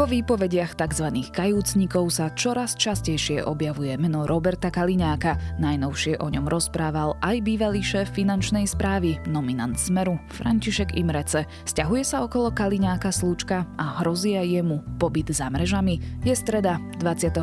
Vo 0.00 0.08
výpovediach 0.08 0.80
tzv. 0.80 1.12
kajúcnikov 1.28 2.08
sa 2.08 2.32
čoraz 2.32 2.72
častejšie 2.72 3.44
objavuje 3.44 4.00
meno 4.00 4.24
Roberta 4.24 4.72
Kaliňáka. 4.72 5.60
Najnovšie 5.60 6.24
o 6.24 6.32
ňom 6.32 6.48
rozprával 6.48 7.20
aj 7.20 7.44
bývalý 7.44 7.84
šéf 7.84 8.08
finančnej 8.16 8.64
správy, 8.64 9.20
nominant 9.28 9.76
Smeru, 9.76 10.16
František 10.32 10.96
Imrece. 10.96 11.44
Sťahuje 11.68 12.00
sa 12.08 12.24
okolo 12.24 12.48
Kaliňáka 12.48 13.12
slúčka 13.12 13.68
a 13.76 14.00
hrozí 14.00 14.40
aj 14.40 14.48
jemu 14.48 14.80
pobyt 14.96 15.36
za 15.36 15.52
mrežami. 15.52 16.00
Je 16.24 16.32
streda, 16.32 16.80
21. 16.96 17.36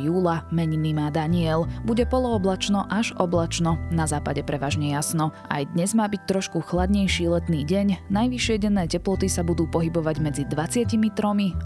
júla, 0.00 0.48
meniny 0.48 0.96
má 0.96 1.12
Daniel. 1.12 1.68
Bude 1.84 2.08
polooblačno 2.08 2.88
až 2.88 3.12
oblačno, 3.20 3.76
na 3.92 4.08
západe 4.08 4.40
prevažne 4.40 4.88
jasno. 4.88 5.36
Aj 5.52 5.68
dnes 5.76 5.92
má 5.92 6.08
byť 6.08 6.24
trošku 6.24 6.64
chladnejší 6.64 7.28
letný 7.28 7.60
deň. 7.68 8.08
Najvyššie 8.08 8.56
denné 8.56 8.88
teploty 8.88 9.28
sa 9.28 9.44
budú 9.44 9.68
pohybovať 9.68 10.16
medzi 10.24 10.48
23 10.48 10.96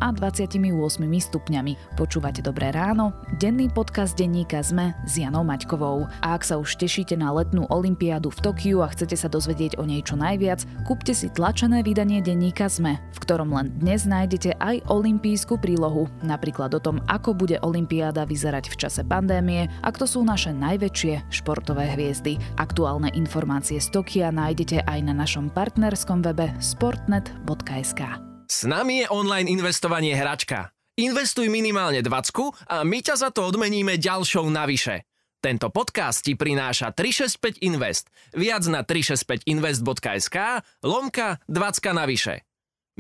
a 0.02 0.23
28 0.24 1.05
stupňami. 1.05 2.01
Počúvate 2.01 2.41
Dobré 2.41 2.73
ráno? 2.73 3.12
Denný 3.37 3.69
podcast 3.69 4.16
denníka 4.16 4.65
ZME 4.65 4.96
s 5.05 5.20
Janou 5.20 5.45
Maťkovou. 5.45 6.09
A 6.24 6.32
ak 6.32 6.48
sa 6.48 6.56
už 6.56 6.80
tešíte 6.80 7.12
na 7.12 7.28
letnú 7.28 7.69
olympiádu 7.69 8.32
v 8.32 8.41
Tokiu 8.41 8.80
a 8.80 8.88
chcete 8.88 9.20
sa 9.20 9.29
dozvedieť 9.29 9.77
o 9.77 9.84
nej 9.84 10.01
čo 10.01 10.16
najviac, 10.16 10.65
kúpte 10.88 11.12
si 11.12 11.29
tlačené 11.29 11.84
vydanie 11.84 12.24
denníka 12.24 12.73
ZME, 12.73 12.96
v 13.12 13.18
ktorom 13.20 13.52
len 13.52 13.68
dnes 13.77 14.09
nájdete 14.09 14.56
aj 14.65 14.88
olympijskú 14.88 15.60
prílohu, 15.60 16.09
napríklad 16.24 16.73
o 16.73 16.80
tom, 16.80 17.04
ako 17.04 17.37
bude 17.37 17.60
olympiáda 17.60 18.24
vyzerať 18.24 18.73
v 18.73 18.79
čase 18.80 19.04
pandémie 19.04 19.68
a 19.84 19.93
kto 19.93 20.09
sú 20.09 20.24
naše 20.24 20.56
najväčšie 20.56 21.29
športové 21.29 21.93
hviezdy. 21.93 22.41
Aktuálne 22.56 23.12
informácie 23.12 23.77
z 23.77 23.93
Tokia 23.93 24.32
nájdete 24.32 24.88
aj 24.88 24.98
na 25.04 25.12
našom 25.12 25.52
partnerskom 25.52 26.24
webe 26.24 26.48
sportnet.sk. 26.65 28.34
S 28.44 28.68
nami 28.68 29.00
je 29.00 29.06
online 29.09 29.48
investovanie 29.48 30.12
hračka. 30.12 30.68
Investuj 31.00 31.48
minimálne 31.48 32.04
20 32.04 32.68
a 32.68 32.84
my 32.84 32.98
ťa 33.01 33.14
za 33.16 33.28
to 33.32 33.48
odmeníme 33.48 33.96
ďalšou 33.96 34.46
navyše. 34.52 35.09
Tento 35.40 35.68
podcast 35.73 36.24
ti 36.24 36.36
prináša 36.36 36.92
365 36.92 37.64
Invest. 37.64 38.09
Viac 38.36 38.64
na 38.68 38.84
365invest.sk 38.84 40.36
lomka 40.84 41.40
20 41.48 41.96
navyše. 41.96 42.45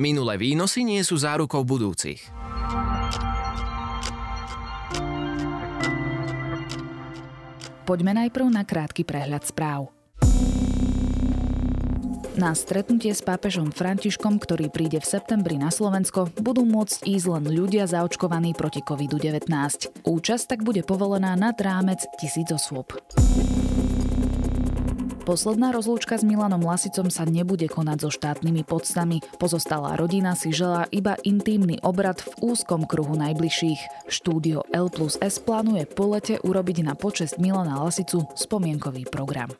Minulé 0.00 0.40
výnosy 0.40 0.82
nie 0.82 1.00
sú 1.06 1.20
zárukou 1.20 1.62
budúcich. 1.62 2.24
Poďme 7.84 8.16
najprv 8.16 8.46
na 8.48 8.64
krátky 8.64 9.04
prehľad 9.04 9.44
správ. 9.44 9.93
Na 12.34 12.50
stretnutie 12.50 13.14
s 13.14 13.22
pápežom 13.22 13.70
Františkom, 13.70 14.42
ktorý 14.42 14.66
príde 14.66 14.98
v 14.98 15.06
septembri 15.06 15.54
na 15.54 15.70
Slovensko, 15.70 16.34
budú 16.42 16.66
môcť 16.66 17.06
ísť 17.06 17.26
len 17.30 17.46
ľudia 17.46 17.86
zaočkovaní 17.86 18.58
proti 18.58 18.82
COVID-19. 18.82 19.46
Účasť 20.02 20.44
tak 20.50 20.60
bude 20.66 20.82
povolená 20.82 21.38
nad 21.38 21.54
rámec 21.62 22.02
tisíc 22.18 22.50
osôb. 22.50 22.98
Posledná 25.22 25.70
rozlúčka 25.70 26.18
s 26.18 26.26
Milanom 26.26 26.60
Lasicom 26.66 27.06
sa 27.06 27.22
nebude 27.22 27.70
konať 27.70 27.98
so 28.02 28.10
štátnymi 28.10 28.66
podstami. 28.66 29.22
Pozostalá 29.38 29.94
rodina 29.94 30.34
si 30.34 30.50
želá 30.50 30.90
iba 30.90 31.14
intímny 31.22 31.78
obrad 31.86 32.18
v 32.18 32.50
úzkom 32.50 32.82
kruhu 32.84 33.14
najbližších. 33.14 34.10
Štúdio 34.10 34.66
L 34.74 34.90
plus 34.90 35.16
S 35.22 35.38
plánuje 35.38 35.86
po 35.86 36.10
lete 36.10 36.42
urobiť 36.42 36.82
na 36.82 36.98
počest 36.98 37.38
Milana 37.38 37.78
Lasicu 37.78 38.26
spomienkový 38.34 39.06
program. 39.06 39.54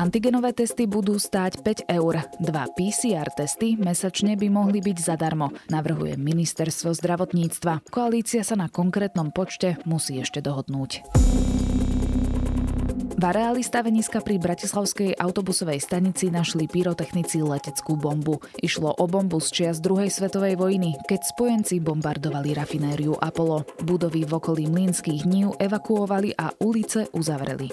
Antigenové 0.00 0.56
testy 0.56 0.88
budú 0.88 1.20
stáť 1.20 1.60
5 1.60 1.92
eur. 1.92 2.24
Dva 2.40 2.64
PCR 2.72 3.28
testy 3.36 3.76
mesačne 3.76 4.32
by 4.32 4.48
mohli 4.48 4.80
byť 4.80 4.96
zadarmo, 4.96 5.52
navrhuje 5.68 6.16
ministerstvo 6.16 6.96
zdravotníctva. 6.96 7.84
Koalícia 7.92 8.40
sa 8.40 8.56
na 8.56 8.72
konkrétnom 8.72 9.28
počte 9.28 9.76
musí 9.84 10.16
ešte 10.16 10.40
dohodnúť. 10.40 11.04
V 13.20 13.28
areáli 13.28 13.60
staveniska 13.60 14.24
pri 14.24 14.40
Bratislavskej 14.40 15.20
autobusovej 15.20 15.84
stanici 15.84 16.32
našli 16.32 16.64
pyrotechnici 16.64 17.44
leteckú 17.44 18.00
bombu. 18.00 18.40
Išlo 18.64 18.96
o 18.96 19.04
bombu 19.04 19.36
z 19.44 19.52
čias 19.52 19.84
druhej 19.84 20.08
svetovej 20.08 20.56
vojny, 20.56 20.96
keď 21.04 21.28
spojenci 21.28 21.76
bombardovali 21.84 22.56
rafinériu 22.56 23.20
Apollo. 23.20 23.84
Budovy 23.84 24.24
v 24.24 24.32
okolí 24.32 24.64
mlínskych 24.64 25.28
nív 25.28 25.52
evakuovali 25.60 26.32
a 26.40 26.56
ulice 26.64 27.12
uzavreli. 27.12 27.68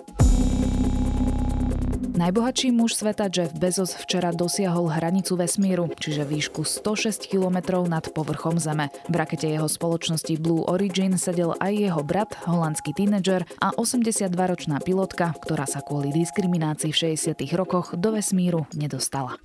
Najbohatší 2.18 2.74
muž 2.74 2.98
sveta 2.98 3.30
Jeff 3.30 3.54
Bezos 3.54 3.94
včera 3.94 4.34
dosiahol 4.34 4.90
hranicu 4.90 5.38
vesmíru, 5.38 5.86
čiže 6.02 6.26
výšku 6.26 6.66
106 6.66 7.30
km 7.30 7.86
nad 7.86 8.10
povrchom 8.10 8.58
Zeme. 8.58 8.90
V 9.06 9.14
rakete 9.14 9.46
jeho 9.46 9.70
spoločnosti 9.70 10.34
Blue 10.42 10.66
Origin 10.66 11.22
sedel 11.22 11.54
aj 11.62 11.78
jeho 11.78 12.02
brat, 12.02 12.34
holandský 12.50 12.98
tínedžer 12.98 13.46
a 13.62 13.70
82-ročná 13.78 14.82
pilotka, 14.82 15.38
ktorá 15.46 15.70
sa 15.70 15.86
kvôli 15.86 16.10
diskriminácii 16.10 16.90
v 16.90 17.14
60. 17.22 17.38
rokoch 17.54 17.94
do 17.94 18.10
vesmíru 18.18 18.66
nedostala. 18.74 19.38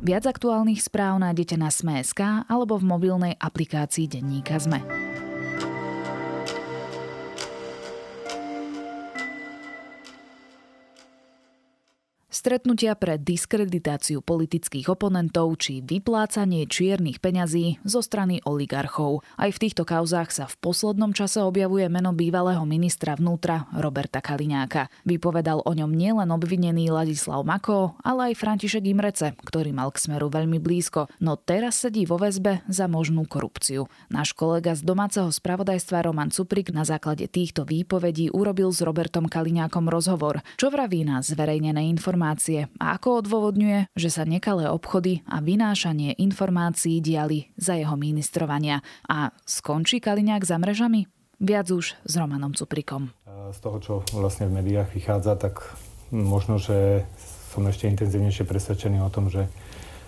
Viac 0.00 0.24
aktuálnych 0.24 0.80
správ 0.80 1.20
nájdete 1.20 1.60
na 1.60 1.68
Sme.sk 1.68 2.48
alebo 2.48 2.80
v 2.80 2.88
mobilnej 2.88 3.36
aplikácii 3.36 4.08
Denníka 4.08 4.56
Sme. 4.56 5.03
Stretnutia 12.34 12.98
pre 12.98 13.14
diskreditáciu 13.14 14.18
politických 14.18 14.90
oponentov 14.90 15.54
či 15.54 15.78
vyplácanie 15.86 16.66
čiernych 16.66 17.22
peňazí 17.22 17.78
zo 17.86 18.02
strany 18.02 18.42
oligarchov. 18.42 19.22
Aj 19.38 19.54
v 19.54 19.60
týchto 19.62 19.86
kauzách 19.86 20.34
sa 20.34 20.50
v 20.50 20.58
poslednom 20.58 21.14
čase 21.14 21.38
objavuje 21.38 21.86
meno 21.86 22.10
bývalého 22.10 22.66
ministra 22.66 23.14
vnútra 23.14 23.70
Roberta 23.78 24.18
Kaliňáka. 24.18 24.90
Vypovedal 25.06 25.62
o 25.62 25.72
ňom 25.78 25.94
nielen 25.94 26.26
obvinený 26.34 26.90
Ladislav 26.90 27.46
Mako, 27.46 28.02
ale 28.02 28.34
aj 28.34 28.42
František 28.42 28.82
Imrece, 28.82 29.38
ktorý 29.38 29.70
mal 29.70 29.94
k 29.94 30.02
smeru 30.02 30.26
veľmi 30.26 30.58
blízko, 30.58 31.06
no 31.22 31.38
teraz 31.38 31.86
sedí 31.86 32.02
vo 32.02 32.18
väzbe 32.18 32.66
za 32.66 32.90
možnú 32.90 33.30
korupciu. 33.30 33.86
Náš 34.10 34.34
kolega 34.34 34.74
z 34.74 34.82
domáceho 34.82 35.30
spravodajstva 35.30 36.10
Roman 36.10 36.34
Cuprik 36.34 36.74
na 36.74 36.82
základe 36.82 37.30
týchto 37.30 37.62
výpovedí 37.62 38.34
urobil 38.34 38.74
s 38.74 38.82
Robertom 38.82 39.30
Kaliňákom 39.30 39.86
rozhovor. 39.86 40.42
Čo 40.58 40.74
vraví 40.74 41.06
na 41.06 41.22
zverejnené 41.22 41.86
informácie 41.94 42.23
informácie 42.24 42.72
a 42.80 42.96
ako 42.96 43.20
odôvodňuje, 43.20 43.92
že 43.92 44.08
sa 44.08 44.24
nekalé 44.24 44.64
obchody 44.72 45.20
a 45.28 45.44
vynášanie 45.44 46.16
informácií 46.16 47.04
diali 47.04 47.52
za 47.60 47.76
jeho 47.76 48.00
ministrovania. 48.00 48.80
A 49.04 49.28
skončí 49.44 50.00
Kaliňák 50.00 50.40
za 50.40 50.56
mrežami? 50.56 51.04
Viac 51.36 51.68
už 51.68 52.00
s 52.00 52.12
Romanom 52.16 52.56
Cuprikom. 52.56 53.12
Z 53.52 53.60
toho, 53.60 53.76
čo 53.84 53.92
vlastne 54.16 54.48
v 54.48 54.64
médiách 54.64 54.88
vychádza, 54.96 55.36
tak 55.36 55.76
možno, 56.08 56.56
že 56.56 57.04
som 57.52 57.60
ešte 57.68 57.92
intenzívnejšie 57.92 58.48
presvedčený 58.48 59.04
o 59.04 59.12
tom, 59.12 59.28
že, 59.28 59.44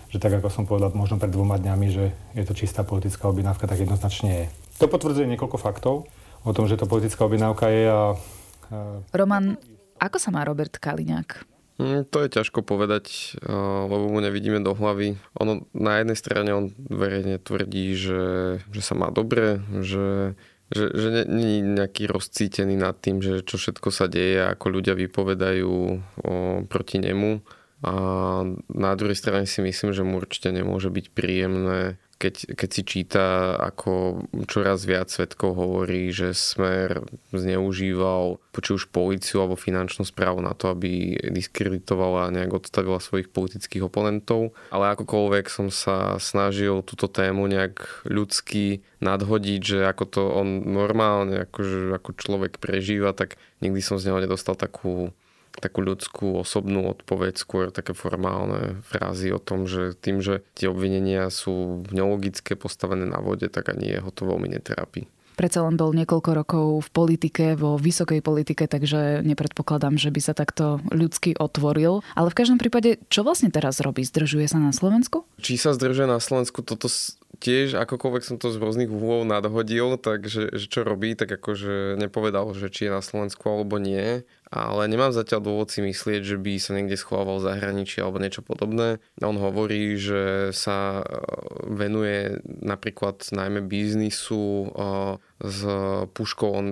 že 0.09 0.17
tak 0.17 0.41
ako 0.41 0.49
som 0.49 0.65
povedal 0.65 0.89
možno 0.97 1.21
pred 1.21 1.29
dvoma 1.29 1.61
dňami, 1.61 1.87
že 1.93 2.17
je 2.33 2.43
to 2.49 2.57
čistá 2.57 2.81
politická 2.81 3.29
objednávka, 3.29 3.69
tak 3.69 3.77
jednoznačne 3.77 4.29
je. 4.33 4.45
To 4.81 4.89
potvrdzuje 4.89 5.29
niekoľko 5.37 5.61
faktov 5.61 6.09
o 6.41 6.51
tom, 6.55 6.65
že 6.65 6.81
to 6.81 6.89
politická 6.89 7.29
objednávka 7.29 7.69
je 7.69 7.83
a... 7.85 8.01
Roman, 9.13 9.53
ako 10.01 10.17
sa 10.17 10.33
má 10.33 10.41
Robert 10.43 10.81
Kaliňák? 10.81 11.56
Mm, 11.77 12.09
to 12.09 12.25
je 12.25 12.33
ťažko 12.41 12.65
povedať, 12.65 13.37
lebo 13.85 14.09
mu 14.09 14.17
nevidíme 14.17 14.57
do 14.65 14.73
hlavy. 14.73 15.21
Ono 15.37 15.69
na 15.77 16.01
jednej 16.01 16.17
strane 16.17 16.49
on 16.49 16.73
verejne 16.73 17.37
tvrdí, 17.37 17.93
že, 17.93 18.23
že 18.65 18.81
sa 18.81 18.97
má 18.97 19.13
dobre, 19.13 19.61
že, 19.85 20.33
že, 20.73 20.89
že 20.89 21.29
nie 21.29 21.61
je 21.61 21.69
nejaký 21.77 22.09
rozcítený 22.09 22.81
nad 22.81 22.97
tým, 22.97 23.21
že 23.21 23.45
čo 23.45 23.61
všetko 23.61 23.93
sa 23.93 24.09
deje, 24.09 24.41
ako 24.57 24.73
ľudia 24.73 24.97
vypovedajú 24.97 25.69
o, 25.69 25.97
proti 26.65 26.97
nemu. 26.97 27.45
A 27.85 27.93
na 28.73 28.91
druhej 28.97 29.13
strane 29.13 29.45
si 29.45 29.61
myslím, 29.61 29.93
že 29.93 30.01
mu 30.01 30.17
určite 30.17 30.49
nemôže 30.49 30.89
byť 30.89 31.13
príjemné 31.13 32.01
keď, 32.17 32.57
keď 32.57 32.69
si 32.73 32.81
číta, 32.81 33.55
ako 33.61 34.25
čoraz 34.49 34.89
viac 34.89 35.13
svetkov 35.13 35.53
hovorí, 35.53 36.09
že 36.09 36.33
Smer 36.33 37.05
zneužíval 37.29 38.41
či 38.57 38.73
už 38.73 38.89
policiu 38.89 39.45
alebo 39.45 39.53
finančnú 39.53 40.01
správu 40.01 40.41
na 40.41 40.57
to, 40.57 40.73
aby 40.73 41.13
diskreditovala 41.29 42.27
a 42.27 42.33
nejak 42.33 42.57
odstavila 42.57 42.97
svojich 42.97 43.29
politických 43.29 43.85
oponentov. 43.85 44.57
Ale 44.73 44.97
akokoľvek 44.97 45.45
som 45.45 45.69
sa 45.69 46.17
snažil 46.17 46.81
túto 46.81 47.05
tému 47.05 47.45
nejak 47.45 48.09
ľudsky 48.09 48.81
nadhodiť, 48.97 49.61
že 49.61 49.79
ako 49.85 50.03
to 50.09 50.21
on 50.25 50.65
normálne 50.65 51.45
akože, 51.45 51.93
ako 51.93 52.09
človek 52.17 52.57
prežíva, 52.57 53.13
tak 53.13 53.37
nikdy 53.61 53.77
som 53.85 54.01
z 54.01 54.09
neho 54.09 54.17
nedostal 54.17 54.57
takú 54.57 55.13
takú 55.57 55.81
ľudskú, 55.81 56.41
osobnú 56.41 56.89
odpoveď, 56.89 57.33
skôr 57.37 57.69
také 57.73 57.97
formálne 57.97 58.79
frázy 58.85 59.33
o 59.33 59.41
tom, 59.41 59.65
že 59.65 59.97
tým, 59.97 60.21
že 60.21 60.45
tie 60.53 60.69
obvinenia 60.69 61.29
sú 61.33 61.85
nelogické, 61.89 62.53
postavené 62.55 63.05
na 63.09 63.19
vode, 63.21 63.49
tak 63.49 63.73
ani 63.73 63.97
jeho 63.97 64.09
to 64.13 64.25
veľmi 64.25 64.49
netrápi. 64.53 65.09
Predsa 65.37 65.61
len 65.61 65.77
bol 65.77 65.93
niekoľko 65.93 66.31
rokov 66.33 66.65
v 66.81 66.89
politike, 66.89 67.53
vo 67.53 67.77
vysokej 67.77 68.25
politike, 68.25 68.65
takže 68.65 69.21
nepredpokladám, 69.21 69.93
že 69.93 70.09
by 70.09 70.17
sa 70.17 70.33
takto 70.33 70.81
ľudsky 70.89 71.37
otvoril. 71.37 72.01
Ale 72.17 72.33
v 72.33 72.37
každom 72.41 72.57
prípade, 72.57 72.97
čo 73.13 73.21
vlastne 73.21 73.53
teraz 73.53 73.77
robí? 73.77 74.01
Zdržuje 74.01 74.49
sa 74.49 74.57
na 74.57 74.73
Slovensku? 74.73 75.29
Či 75.37 75.61
sa 75.61 75.77
zdržuje 75.77 76.09
na 76.09 76.17
Slovensku, 76.17 76.65
toto 76.65 76.89
tiež 77.37 77.77
akokoľvek 77.77 78.23
som 78.25 78.37
to 78.41 78.49
z 78.49 78.57
rôznych 78.57 78.89
úhlov 78.91 79.23
nadhodil, 79.23 79.97
takže 79.97 80.53
že 80.53 80.67
čo 80.67 80.81
robí, 80.83 81.13
tak 81.13 81.29
akože 81.29 81.97
nepovedal, 82.01 82.51
že 82.57 82.67
či 82.73 82.89
je 82.89 82.95
na 82.97 83.01
Slovensku 83.01 83.45
alebo 83.47 83.77
nie 83.77 84.25
ale 84.47 84.87
nemám 84.87 85.11
zatiaľ 85.11 85.43
dôvod 85.43 85.67
si 85.67 85.83
myslieť, 85.83 86.23
že 86.23 86.37
by 86.39 86.55
sa 86.55 86.71
niekde 86.71 86.95
schovával 86.95 87.43
v 87.43 87.47
zahraničí 87.51 87.99
alebo 87.99 88.23
niečo 88.23 88.39
podobné. 88.39 89.03
On 89.19 89.35
hovorí, 89.35 89.99
že 89.99 90.55
sa 90.55 91.03
e, 91.03 91.05
venuje 91.67 92.39
napríklad 92.47 93.27
najmä 93.35 93.67
biznisu 93.67 94.39
e, 94.39 94.67
s 95.37 95.61
puškou. 96.17 96.49
On 96.49 96.67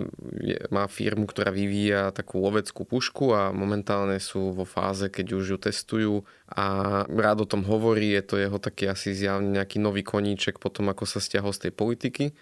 má 0.74 0.90
firmu, 0.90 1.30
ktorá 1.30 1.54
vyvíja 1.54 2.10
takú 2.10 2.42
loveckú 2.42 2.82
pušku 2.82 3.34
a 3.34 3.54
momentálne 3.54 4.18
sú 4.18 4.58
vo 4.58 4.66
fáze, 4.66 5.06
keď 5.10 5.28
už 5.38 5.46
ju 5.46 5.58
testujú 5.62 6.14
a 6.50 6.66
rád 7.10 7.46
o 7.46 7.50
tom 7.50 7.66
hovorí, 7.66 8.14
je 8.14 8.24
to 8.26 8.36
jeho 8.38 8.58
taký 8.62 8.90
asi 8.90 9.18
zjavne 9.18 9.58
nejaký 9.58 9.82
nový 9.82 10.06
koníček 10.06 10.62
potom, 10.62 10.90
ako 10.94 11.06
sa 11.10 11.18
stiahol 11.18 11.54
z 11.54 11.70
tej 11.70 11.74
politiky. 11.74 12.24
E, 12.30 12.34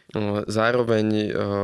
zároveň 0.48 1.08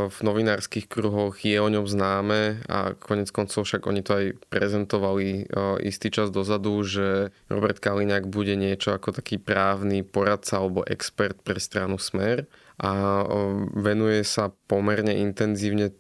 v 0.08 0.20
novinárskych 0.24 0.88
kruhoch 0.88 1.40
je 1.44 1.60
o 1.60 1.68
ňom 1.68 1.88
známe 1.88 2.64
a 2.68 2.96
konec 2.96 3.32
koncov 3.32 3.68
však 3.68 3.84
oni 3.88 4.02
to 4.04 4.12
aj 4.16 4.26
prezentovali 4.48 5.52
istý 5.84 6.12
čas 6.12 6.32
dozadu, 6.32 6.84
že 6.84 7.36
Robert 7.52 7.80
Kaliňák 7.80 8.28
bude 8.28 8.56
niečo 8.56 8.96
ako 8.96 9.16
taký 9.16 9.40
právny 9.40 10.04
poradca 10.04 10.60
alebo 10.60 10.84
expert 10.88 11.40
pre 11.44 11.60
stranu 11.60 12.00
Smer 12.00 12.48
a 12.80 13.28
venuje 13.76 14.24
sa 14.24 14.56
pomerne 14.72 15.12
intenzívne 15.20 15.92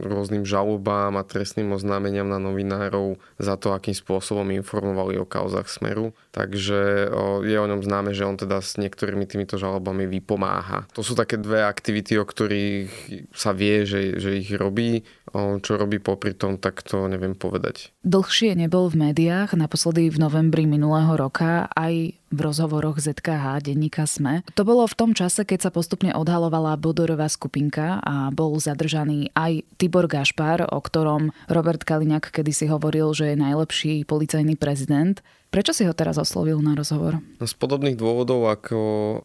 rôznym 0.00 0.48
žalobám 0.48 1.12
a 1.20 1.28
trestným 1.28 1.68
oznámeniam 1.76 2.24
na 2.24 2.40
novinárov 2.40 3.20
za 3.36 3.60
to, 3.60 3.76
akým 3.76 3.92
spôsobom 3.92 4.48
informovali 4.48 5.20
o 5.20 5.28
kauzach 5.28 5.68
Smeru. 5.68 6.16
Takže 6.32 7.12
je 7.44 7.56
o 7.60 7.68
ňom 7.68 7.84
známe, 7.84 8.16
že 8.16 8.24
on 8.24 8.40
teda 8.40 8.64
s 8.64 8.80
niektorými 8.80 9.28
týmito 9.28 9.60
žalobami 9.60 10.08
vypomáha. 10.08 10.88
To 10.96 11.04
sú 11.04 11.12
také 11.12 11.36
dve 11.36 11.68
aktivity, 11.68 12.16
o 12.16 12.24
ktorých 12.24 12.88
sa 13.36 13.52
vie, 13.52 13.84
že, 13.84 14.16
že 14.16 14.40
ich 14.40 14.48
robí. 14.56 15.04
Čo 15.36 15.80
robí 15.80 15.96
popri 15.96 16.36
tom, 16.36 16.60
tak 16.60 16.84
to 16.84 17.08
neviem 17.08 17.32
povedať. 17.36 17.92
Dlhšie 18.04 18.52
nebol 18.56 18.88
v 18.92 19.12
médiách, 19.12 19.56
naposledy 19.56 20.12
v 20.12 20.20
novembri 20.20 20.68
minulého 20.68 21.12
roka, 21.16 21.72
aj 21.72 22.16
v 22.32 22.38
rozhovoroch 22.40 22.96
ZKH 22.98 23.68
denníka 23.68 24.08
SME. 24.08 24.42
To 24.56 24.64
bolo 24.64 24.88
v 24.88 24.96
tom 24.96 25.10
čase, 25.12 25.44
keď 25.44 25.68
sa 25.68 25.70
postupne 25.70 26.16
odhalovala 26.16 26.80
Bodorová 26.80 27.28
skupinka 27.28 28.00
a 28.00 28.32
bol 28.32 28.56
zadržaný 28.56 29.30
aj 29.36 29.68
Tibor 29.76 30.08
Gašpar, 30.08 30.64
o 30.72 30.80
ktorom 30.80 31.30
Robert 31.52 31.84
Kaliňák 31.84 32.32
kedysi 32.32 32.66
hovoril, 32.72 33.12
že 33.12 33.32
je 33.32 33.36
najlepší 33.36 34.08
policajný 34.08 34.56
prezident. 34.56 35.20
Prečo 35.52 35.76
si 35.76 35.84
ho 35.84 35.92
teraz 35.92 36.16
oslovil 36.16 36.64
na 36.64 36.72
rozhovor? 36.72 37.20
No, 37.36 37.44
z 37.44 37.52
podobných 37.60 38.00
dôvodov, 38.00 38.48
ako 38.48 38.78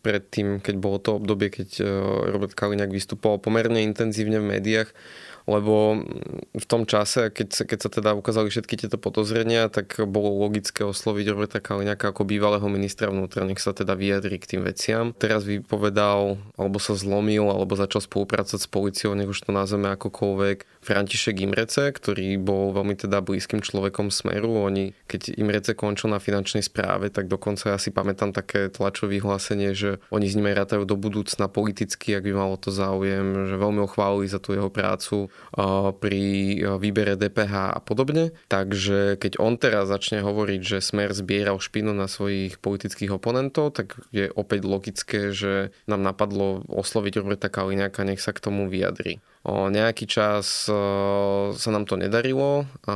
predtým, 0.04 0.60
keď 0.60 0.76
bolo 0.76 1.00
to 1.00 1.16
obdobie, 1.16 1.48
keď 1.48 1.70
eh, 1.80 1.88
Robert 2.36 2.52
Kaliňák 2.52 2.92
vystupoval 2.92 3.40
pomerne 3.40 3.80
intenzívne 3.80 4.44
v 4.44 4.60
médiách, 4.60 4.92
lebo 5.48 6.04
v 6.52 6.66
tom 6.68 6.84
čase, 6.84 7.32
keď 7.32 7.64
keď 7.64 7.80
sa 7.80 7.90
teda 7.90 8.12
ukázali 8.14 8.52
všetky 8.52 8.76
tieto 8.76 9.00
podozrenia, 9.00 9.72
tak 9.72 9.96
bolo 10.04 10.36
logické 10.44 10.84
osloviť 10.84 11.26
Roberta 11.32 11.60
Kaliňaka 11.64 12.12
ako 12.12 12.28
bývalého 12.28 12.68
ministra 12.68 13.08
vnútra, 13.08 13.48
nech 13.48 13.64
sa 13.64 13.72
teda 13.72 13.96
vyjadri 13.96 14.38
k 14.38 14.56
tým 14.56 14.62
veciam. 14.68 15.16
Teraz 15.16 15.48
vypovedal, 15.48 16.36
alebo 16.60 16.78
sa 16.84 17.00
zlomil, 17.00 17.48
alebo 17.48 17.80
začal 17.80 18.04
spolupracovať 18.04 18.62
s 18.62 18.70
policiou, 18.70 19.16
nech 19.16 19.32
už 19.32 19.48
to 19.48 19.56
nazveme 19.56 19.88
akokoľvek, 19.96 20.78
František 20.88 21.44
Imrece, 21.44 21.92
ktorý 21.92 22.40
bol 22.40 22.72
veľmi 22.72 22.96
teda 22.96 23.20
blízkym 23.20 23.60
človekom 23.60 24.08
Smeru. 24.08 24.64
Oni, 24.64 24.96
keď 25.12 25.36
Imrece 25.36 25.76
končil 25.76 26.08
na 26.08 26.24
finančnej 26.24 26.64
správe, 26.64 27.12
tak 27.12 27.28
dokonca 27.28 27.76
ja 27.76 27.78
si 27.80 27.92
pamätám 27.92 28.32
také 28.32 28.72
tlačové 28.72 29.20
vyhlásenie, 29.20 29.76
že 29.76 30.00
oni 30.08 30.32
s 30.32 30.40
aj 30.40 30.56
rátajú 30.56 30.88
do 30.88 30.96
budúcna 30.96 31.52
politicky, 31.52 32.16
ak 32.16 32.24
by 32.24 32.34
malo 32.36 32.56
to 32.56 32.72
záujem, 32.72 33.52
že 33.52 33.60
veľmi 33.60 33.84
ho 33.84 33.90
chválili 33.92 34.32
za 34.32 34.40
tú 34.40 34.56
jeho 34.56 34.72
prácu 34.72 35.28
pri 36.04 36.24
výbere 36.78 37.16
DPH 37.16 37.76
a 37.76 37.80
podobne. 37.80 38.36
Takže 38.52 39.16
keď 39.16 39.40
on 39.40 39.56
teraz 39.56 39.88
začne 39.88 40.20
hovoriť, 40.20 40.62
že 40.62 40.84
Smer 40.84 41.16
zbieral 41.16 41.58
špinu 41.64 41.96
na 41.96 42.12
svojich 42.12 42.60
politických 42.60 43.16
oponentov, 43.16 43.74
tak 43.74 43.96
je 44.12 44.28
opäť 44.28 44.62
logické, 44.68 45.20
že 45.32 45.72
nám 45.88 46.04
napadlo 46.04 46.68
osloviť 46.68 47.14
Roberta 47.24 47.48
Kaliňáka, 47.48 48.04
nech 48.04 48.20
sa 48.20 48.36
k 48.36 48.44
tomu 48.44 48.68
vyjadri. 48.68 49.24
O 49.46 49.70
nejaký 49.72 50.10
čas 50.10 50.68
o, 50.68 50.76
sa 51.56 51.70
nám 51.72 51.86
to 51.86 51.96
nedarilo. 51.96 52.66
A 52.90 52.96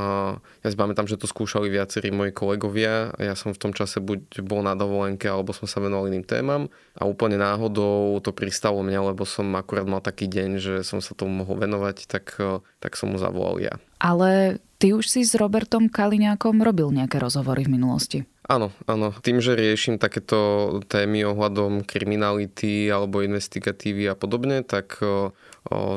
ja 0.66 0.68
si 0.68 0.76
pamätám, 0.76 1.08
že 1.08 1.16
to 1.16 1.30
skúšali 1.30 1.72
viacerí 1.72 2.12
moji 2.12 2.36
kolegovia. 2.36 3.14
Ja 3.22 3.38
som 3.38 3.56
v 3.56 3.62
tom 3.62 3.72
čase 3.72 4.04
buď 4.04 4.44
bol 4.44 4.66
na 4.66 4.76
dovolenke, 4.76 5.30
alebo 5.30 5.56
som 5.56 5.70
sa 5.70 5.80
venoval 5.80 6.12
iným 6.12 6.28
témam. 6.28 6.68
A 7.00 7.08
úplne 7.08 7.40
náhodou 7.40 8.20
to 8.20 8.36
pristalo 8.36 8.84
mňa, 8.84 9.16
lebo 9.16 9.24
som 9.24 9.48
akurát 9.56 9.88
mal 9.88 10.04
taký 10.04 10.28
deň, 10.28 10.50
že 10.60 10.74
som 10.84 11.00
sa 11.00 11.16
tomu 11.16 11.46
mohol 11.46 11.62
venovať, 11.62 12.10
tak, 12.10 12.36
tak 12.84 13.00
som 13.00 13.14
mu 13.14 13.18
zavolal 13.22 13.62
ja. 13.62 13.74
Ale 14.02 14.60
ty 14.82 14.98
už 14.98 15.08
si 15.08 15.22
s 15.22 15.38
Robertom 15.38 15.88
Kaliňákom 15.88 16.60
robil 16.60 16.90
nejaké 16.92 17.22
rozhovory 17.22 17.70
v 17.70 17.80
minulosti. 17.80 18.20
Áno, 18.50 18.74
áno. 18.90 19.16
Tým, 19.24 19.40
že 19.40 19.56
riešim 19.56 19.96
takéto 19.96 20.82
témy 20.92 21.24
ohľadom 21.24 21.88
kriminality 21.88 22.90
alebo 22.92 23.24
investigatívy 23.24 24.12
a 24.12 24.16
podobne, 24.18 24.66
tak 24.66 25.00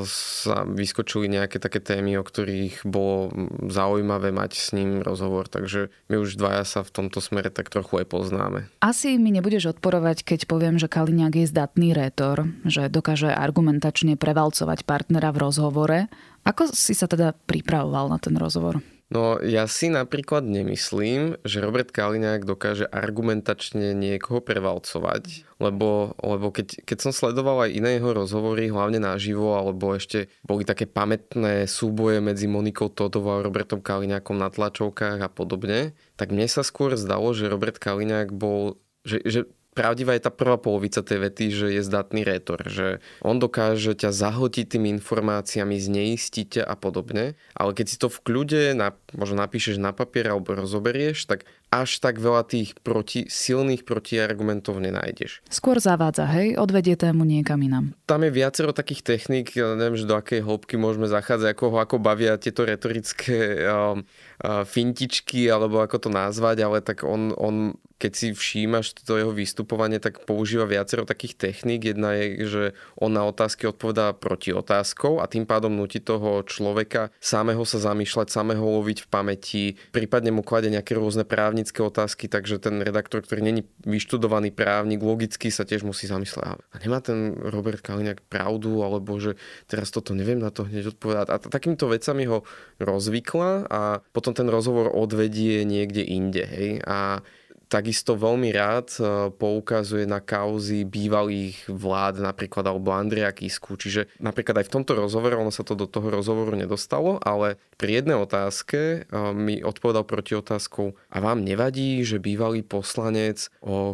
sa 0.05 0.69
vyskočili 0.69 1.27
nejaké 1.33 1.57
také 1.57 1.81
témy, 1.81 2.21
o 2.21 2.25
ktorých 2.25 2.85
bolo 2.85 3.33
zaujímavé 3.73 4.29
mať 4.29 4.61
s 4.61 4.69
ním 4.77 5.01
rozhovor, 5.01 5.49
takže 5.49 5.89
my 6.13 6.21
už 6.21 6.37
dvaja 6.37 6.69
sa 6.69 6.85
v 6.85 6.93
tomto 6.93 7.25
smere 7.25 7.49
tak 7.49 7.73
trochu 7.73 8.05
aj 8.05 8.07
poznáme. 8.13 8.69
Asi 8.85 9.17
mi 9.17 9.33
nebudeš 9.33 9.73
odporovať, 9.73 10.23
keď 10.23 10.45
poviem, 10.45 10.77
že 10.77 10.93
Kaliňák 10.93 11.35
je 11.41 11.47
zdatný 11.49 11.97
rétor, 11.97 12.45
že 12.69 12.93
dokáže 12.93 13.33
argumentačne 13.33 14.21
prevalcovať 14.21 14.85
partnera 14.85 15.33
v 15.33 15.41
rozhovore. 15.41 15.99
Ako 16.45 16.69
si 16.77 16.93
sa 16.93 17.09
teda 17.09 17.33
pripravoval 17.49 18.13
na 18.13 18.21
ten 18.21 18.37
rozhovor? 18.37 18.85
No 19.15 19.39
ja 19.39 19.71
si 19.71 19.95
napríklad 19.95 20.43
nemyslím, 20.43 21.39
že 21.47 21.63
Robert 21.63 21.95
Kaliňák 21.95 22.43
dokáže 22.43 22.83
argumentačne 22.91 23.95
niekoho 23.95 24.43
prevalcovať, 24.43 25.47
lebo, 25.63 26.19
lebo 26.19 26.51
keď, 26.51 26.83
keď 26.83 26.99
som 26.99 27.13
sledoval 27.15 27.71
aj 27.71 27.79
iné 27.79 28.03
jeho 28.03 28.11
rozhovory, 28.11 28.75
hlavne 28.75 28.99
naživo, 28.99 29.55
alebo 29.55 29.95
ešte 29.95 30.27
boli 30.43 30.67
také 30.67 30.91
pamätné 30.91 31.71
súboje 31.71 32.19
medzi 32.19 32.51
Monikou 32.51 32.91
Todovou 32.91 33.39
a 33.39 33.47
Robertom 33.47 33.79
Kaliňákom 33.79 34.35
na 34.35 34.51
tlačovkách 34.51 35.23
a 35.23 35.31
podobne, 35.31 35.95
tak 36.19 36.35
mne 36.35 36.51
sa 36.51 36.67
skôr 36.67 36.99
zdalo, 36.99 37.31
že 37.39 37.47
Robert 37.47 37.79
Kaliňák 37.79 38.35
bol 38.35 38.83
že, 39.05 39.21
že 39.23 39.41
pravdivá 39.75 40.15
je 40.15 40.25
tá 40.25 40.33
prvá 40.33 40.57
polovica 40.57 41.03
tej 41.03 41.29
vety, 41.29 41.45
že 41.51 41.67
je 41.75 41.83
zdatný 41.83 42.23
rétor, 42.23 42.63
že 42.65 43.03
on 43.21 43.43
dokáže 43.43 43.99
ťa 43.99 44.15
zahltiť 44.15 44.79
tými 44.79 44.89
informáciami, 45.03 45.77
zneistiť 45.77 46.63
a 46.63 46.75
podobne, 46.79 47.35
ale 47.53 47.71
keď 47.75 47.87
si 47.91 47.97
to 47.99 48.09
v 48.09 48.23
kľude 48.23 48.63
na, 48.79 48.95
možno 49.13 49.43
napíšeš 49.43 49.83
na 49.83 49.91
papier 49.91 50.31
alebo 50.31 50.55
rozoberieš, 50.55 51.27
tak 51.27 51.45
až 51.83 51.99
tak 51.99 52.23
veľa 52.23 52.47
tých 52.47 52.79
proti, 52.79 53.27
silných 53.27 53.83
protiargumentov 53.83 54.79
nenájdeš. 54.79 55.43
Skôr 55.51 55.83
zavádza, 55.83 56.31
hej? 56.31 56.55
Odvedie 56.55 56.95
tému 56.95 57.27
niekam 57.27 57.59
inám. 57.59 57.99
Tam 58.07 58.23
je 58.23 58.31
viacero 58.31 58.71
takých 58.71 59.03
techník, 59.03 59.59
ja 59.59 59.75
neviem, 59.75 59.99
že 59.99 60.07
do 60.07 60.15
akej 60.15 60.47
hĺbky 60.47 60.79
môžeme 60.79 61.11
zachádzať, 61.11 61.51
ako 61.51 61.65
ho 61.75 61.79
ako 61.83 61.97
bavia 61.99 62.39
tieto 62.39 62.63
retorické 62.63 63.67
uh, 63.67 63.99
uh, 63.99 64.63
fintičky, 64.63 65.51
alebo 65.51 65.83
ako 65.83 66.07
to 66.07 66.11
nazvať, 66.13 66.57
ale 66.63 66.79
tak 66.79 67.03
on, 67.03 67.35
on 67.35 67.75
keď 68.05 68.13
si 68.13 68.29
všímaš 68.35 69.01
to 69.01 69.17
jeho 69.17 69.33
vystupovanie, 69.33 70.03
tak 70.03 70.29
používa 70.29 70.69
viacero 70.69 71.09
takých 71.09 71.41
techník. 71.41 71.89
Jedna 71.89 72.13
je, 72.19 72.45
že 72.45 72.65
on 73.01 73.15
na 73.15 73.25
otázky 73.25 73.71
odpovedá 73.71 74.13
proti 74.13 74.53
otázkou 74.53 75.23
a 75.23 75.31
tým 75.31 75.49
pádom 75.49 75.73
nutí 75.73 76.05
toho 76.05 76.45
človeka 76.45 77.15
samého 77.23 77.65
sa 77.65 77.81
zamýšľať, 77.81 78.29
samého 78.29 78.61
loviť 78.61 79.07
v 79.07 79.09
pamäti, 79.09 79.65
prípadne 79.95 80.35
mu 80.35 80.45
klade 80.45 80.69
nejaké 80.69 80.99
rôzne 80.99 81.25
právnické 81.65 81.81
otázky, 81.81 82.29
takže 82.29 82.61
ten 82.61 82.85
redaktor, 82.85 83.25
ktorý 83.25 83.41
není 83.41 83.65
vyštudovaný 83.89 84.53
právnik, 84.53 85.01
logicky 85.01 85.49
sa 85.49 85.65
tiež 85.65 85.81
musí 85.81 86.05
zamyslieť. 86.05 86.61
A 86.61 86.77
nemá 86.77 87.01
ten 87.01 87.33
Robert 87.41 87.81
Kaliňák 87.81 88.21
pravdu, 88.29 88.85
alebo 88.85 89.17
že 89.17 89.41
teraz 89.65 89.89
toto 89.89 90.13
neviem 90.13 90.37
na 90.37 90.53
to 90.53 90.69
hneď 90.69 90.93
odpovedať. 90.93 91.33
A 91.33 91.41
takýmito 91.41 91.89
vecami 91.89 92.29
ho 92.29 92.45
rozvykla 92.85 93.65
a 93.65 93.81
potom 94.13 94.37
ten 94.37 94.45
rozhovor 94.53 94.93
odvedie 94.93 95.65
niekde 95.65 96.05
inde. 96.05 96.45
Hej? 96.45 96.85
A 96.85 97.25
takisto 97.69 98.15
veľmi 98.15 98.51
rád 98.55 98.89
e, 98.97 99.01
poukazuje 99.35 100.05
na 100.05 100.23
kauzy 100.23 100.85
bývalých 100.87 101.69
vlád, 101.69 102.23
napríklad 102.23 102.65
alebo 102.65 102.95
Andrea 102.95 103.33
Kisku. 103.35 103.77
Čiže 103.77 104.09
napríklad 104.21 104.63
aj 104.63 104.67
v 104.69 104.75
tomto 104.81 104.93
rozhovore, 104.97 105.35
ono 105.35 105.51
sa 105.51 105.67
to 105.67 105.75
do 105.79 105.89
toho 105.89 106.13
rozhovoru 106.13 106.55
nedostalo, 106.55 107.19
ale 107.25 107.61
pri 107.77 108.05
jednej 108.05 108.19
otázke 108.21 108.79
e, 108.79 108.99
mi 109.35 109.61
odpovedal 109.61 110.07
proti 110.07 110.37
otázkou 110.39 110.95
a 111.11 111.17
vám 111.19 111.43
nevadí, 111.43 112.01
že 112.07 112.23
bývalý 112.23 112.63
poslanec, 112.65 113.49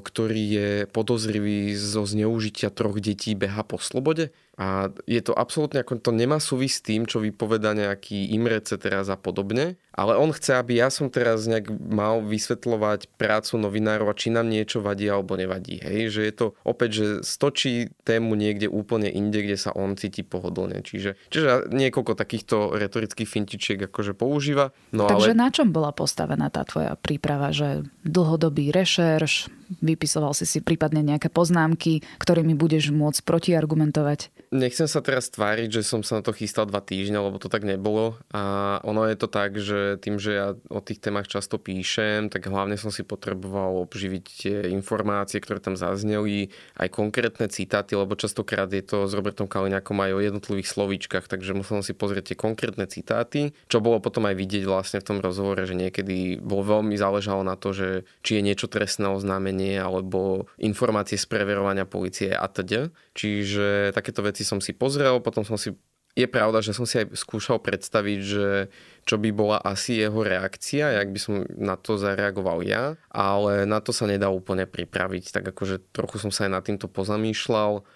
ktorý 0.04 0.42
je 0.50 0.70
podozrivý 0.90 1.72
zo 1.74 2.04
zneužitia 2.04 2.72
troch 2.72 2.98
detí, 2.98 3.32
beha 3.38 3.62
po 3.62 3.78
slobode? 3.80 4.34
A 4.60 4.92
je 5.08 5.20
to 5.24 5.32
absolútne, 5.32 5.80
ako 5.80 6.02
to 6.02 6.12
nemá 6.12 6.36
súvisť 6.36 6.74
s 6.74 6.84
tým, 6.84 7.02
čo 7.08 7.22
vypoveda 7.22 7.72
nejaký 7.72 8.34
Imrece 8.36 8.76
teraz 8.76 9.08
a 9.08 9.16
podobne, 9.16 9.80
ale 9.94 10.20
on 10.20 10.32
chce, 10.36 10.56
aby 10.60 10.80
ja 10.80 10.92
som 10.92 11.08
teraz 11.08 11.48
nejak 11.48 11.72
mal 11.72 12.20
vysvetľovať 12.20 13.08
prácu 13.16 13.56
novinárov 13.56 14.12
a 14.12 14.18
či 14.18 14.28
nám 14.28 14.52
niečo 14.52 14.84
vadí 14.84 15.08
alebo 15.08 15.36
nevadí. 15.40 15.80
Hej? 15.80 16.12
Že 16.12 16.20
je 16.28 16.34
to 16.36 16.46
opäť, 16.60 16.90
že 16.92 17.06
stočí 17.24 17.88
tému 18.04 18.36
niekde 18.36 18.68
úplne 18.68 19.08
inde, 19.08 19.40
kde 19.44 19.56
sa 19.56 19.72
on 19.72 19.96
cíti 19.96 20.20
pohodlne. 20.24 20.84
Čiže, 20.84 21.16
čiže 21.32 21.72
niekoľko 21.72 22.12
takýchto 22.16 22.76
retorických 22.76 23.28
fintičiek 23.28 23.78
akože 23.88 24.12
používa. 24.12 24.76
No 24.92 25.08
Takže 25.08 25.32
ale... 25.32 25.40
na 25.40 25.48
čom 25.48 25.72
bola 25.72 25.92
postavená 25.92 26.52
tá 26.52 26.68
tvoja 26.68 26.96
príprava? 27.00 27.52
Že 27.52 27.88
dlhodobý 28.04 28.72
rešerš, 28.72 29.59
vypisoval 29.82 30.36
si 30.36 30.46
si 30.46 30.62
prípadne 30.62 31.02
nejaké 31.02 31.26
poznámky, 31.26 32.06
ktorými 32.22 32.54
budeš 32.54 32.94
môcť 32.94 33.26
protiargumentovať? 33.26 34.30
Nechcem 34.54 34.86
sa 34.86 35.02
teraz 35.02 35.30
tváriť, 35.34 35.80
že 35.80 35.82
som 35.82 36.06
sa 36.06 36.20
na 36.20 36.22
to 36.22 36.30
chystal 36.30 36.66
dva 36.66 36.78
týždne, 36.78 37.18
lebo 37.18 37.42
to 37.42 37.50
tak 37.50 37.66
nebolo. 37.66 38.18
A 38.30 38.78
ono 38.86 39.06
je 39.10 39.16
to 39.18 39.26
tak, 39.26 39.58
že 39.58 39.98
tým, 39.98 40.22
že 40.22 40.30
ja 40.38 40.46
o 40.70 40.80
tých 40.82 41.02
témach 41.02 41.26
často 41.26 41.58
píšem, 41.58 42.30
tak 42.30 42.46
hlavne 42.46 42.78
som 42.78 42.94
si 42.94 43.02
potreboval 43.02 43.82
obživiť 43.86 44.24
tie 44.26 44.56
informácie, 44.70 45.42
ktoré 45.42 45.58
tam 45.58 45.74
zazneli, 45.74 46.50
aj 46.78 46.88
konkrétne 46.90 47.50
citáty, 47.50 47.98
lebo 47.98 48.14
častokrát 48.14 48.70
je 48.70 48.82
to 48.82 49.10
s 49.10 49.12
Robertom 49.14 49.50
Kaliňakom 49.50 49.98
aj 49.98 50.12
o 50.14 50.20
jednotlivých 50.22 50.68
slovíčkach, 50.70 51.26
takže 51.26 51.54
musel 51.54 51.80
som 51.80 51.86
si 51.86 51.96
pozrieť 51.96 52.34
tie 52.34 52.36
konkrétne 52.36 52.84
citáty, 52.84 53.56
čo 53.70 53.80
bolo 53.80 54.02
potom 54.04 54.28
aj 54.28 54.36
vidieť 54.36 54.68
vlastne 54.68 54.98
v 55.00 55.08
tom 55.08 55.18
rozhovore, 55.22 55.62
že 55.64 55.78
niekedy 55.78 56.42
bolo 56.42 56.80
veľmi 56.80 56.98
záležalo 56.98 57.40
na 57.40 57.54
to, 57.54 57.72
že 57.72 58.04
či 58.20 58.36
je 58.36 58.42
niečo 58.44 58.68
trestné 58.68 59.08
oznámenie 59.08 59.59
alebo 59.76 60.48
informácie 60.60 61.20
z 61.20 61.26
preverovania 61.28 61.84
policie 61.84 62.32
a 62.32 62.46
teda. 62.48 62.88
Čiže 63.12 63.92
takéto 63.92 64.24
veci 64.24 64.46
som 64.46 64.62
si 64.62 64.72
pozrel, 64.72 65.20
potom 65.20 65.44
som 65.44 65.58
si 65.60 65.74
je 66.18 66.26
pravda, 66.26 66.58
že 66.58 66.74
som 66.74 66.84
si 66.84 66.98
aj 66.98 67.14
skúšal 67.14 67.62
predstaviť, 67.62 68.18
že 68.18 68.66
čo 69.06 69.16
by 69.16 69.30
bola 69.30 69.58
asi 69.62 70.02
jeho 70.02 70.26
reakcia, 70.26 70.98
jak 70.98 71.08
by 71.14 71.20
som 71.22 71.34
na 71.54 71.78
to 71.78 71.94
zareagoval 71.94 72.66
ja, 72.66 72.98
ale 73.14 73.62
na 73.62 73.78
to 73.78 73.94
sa 73.94 74.10
nedá 74.10 74.26
úplne 74.26 74.66
pripraviť, 74.66 75.30
tak 75.30 75.54
akože 75.54 75.94
trochu 75.94 76.18
som 76.18 76.34
sa 76.34 76.50
aj 76.50 76.50
nad 76.50 76.62
týmto 76.66 76.90
pozamýšľal 76.90 77.86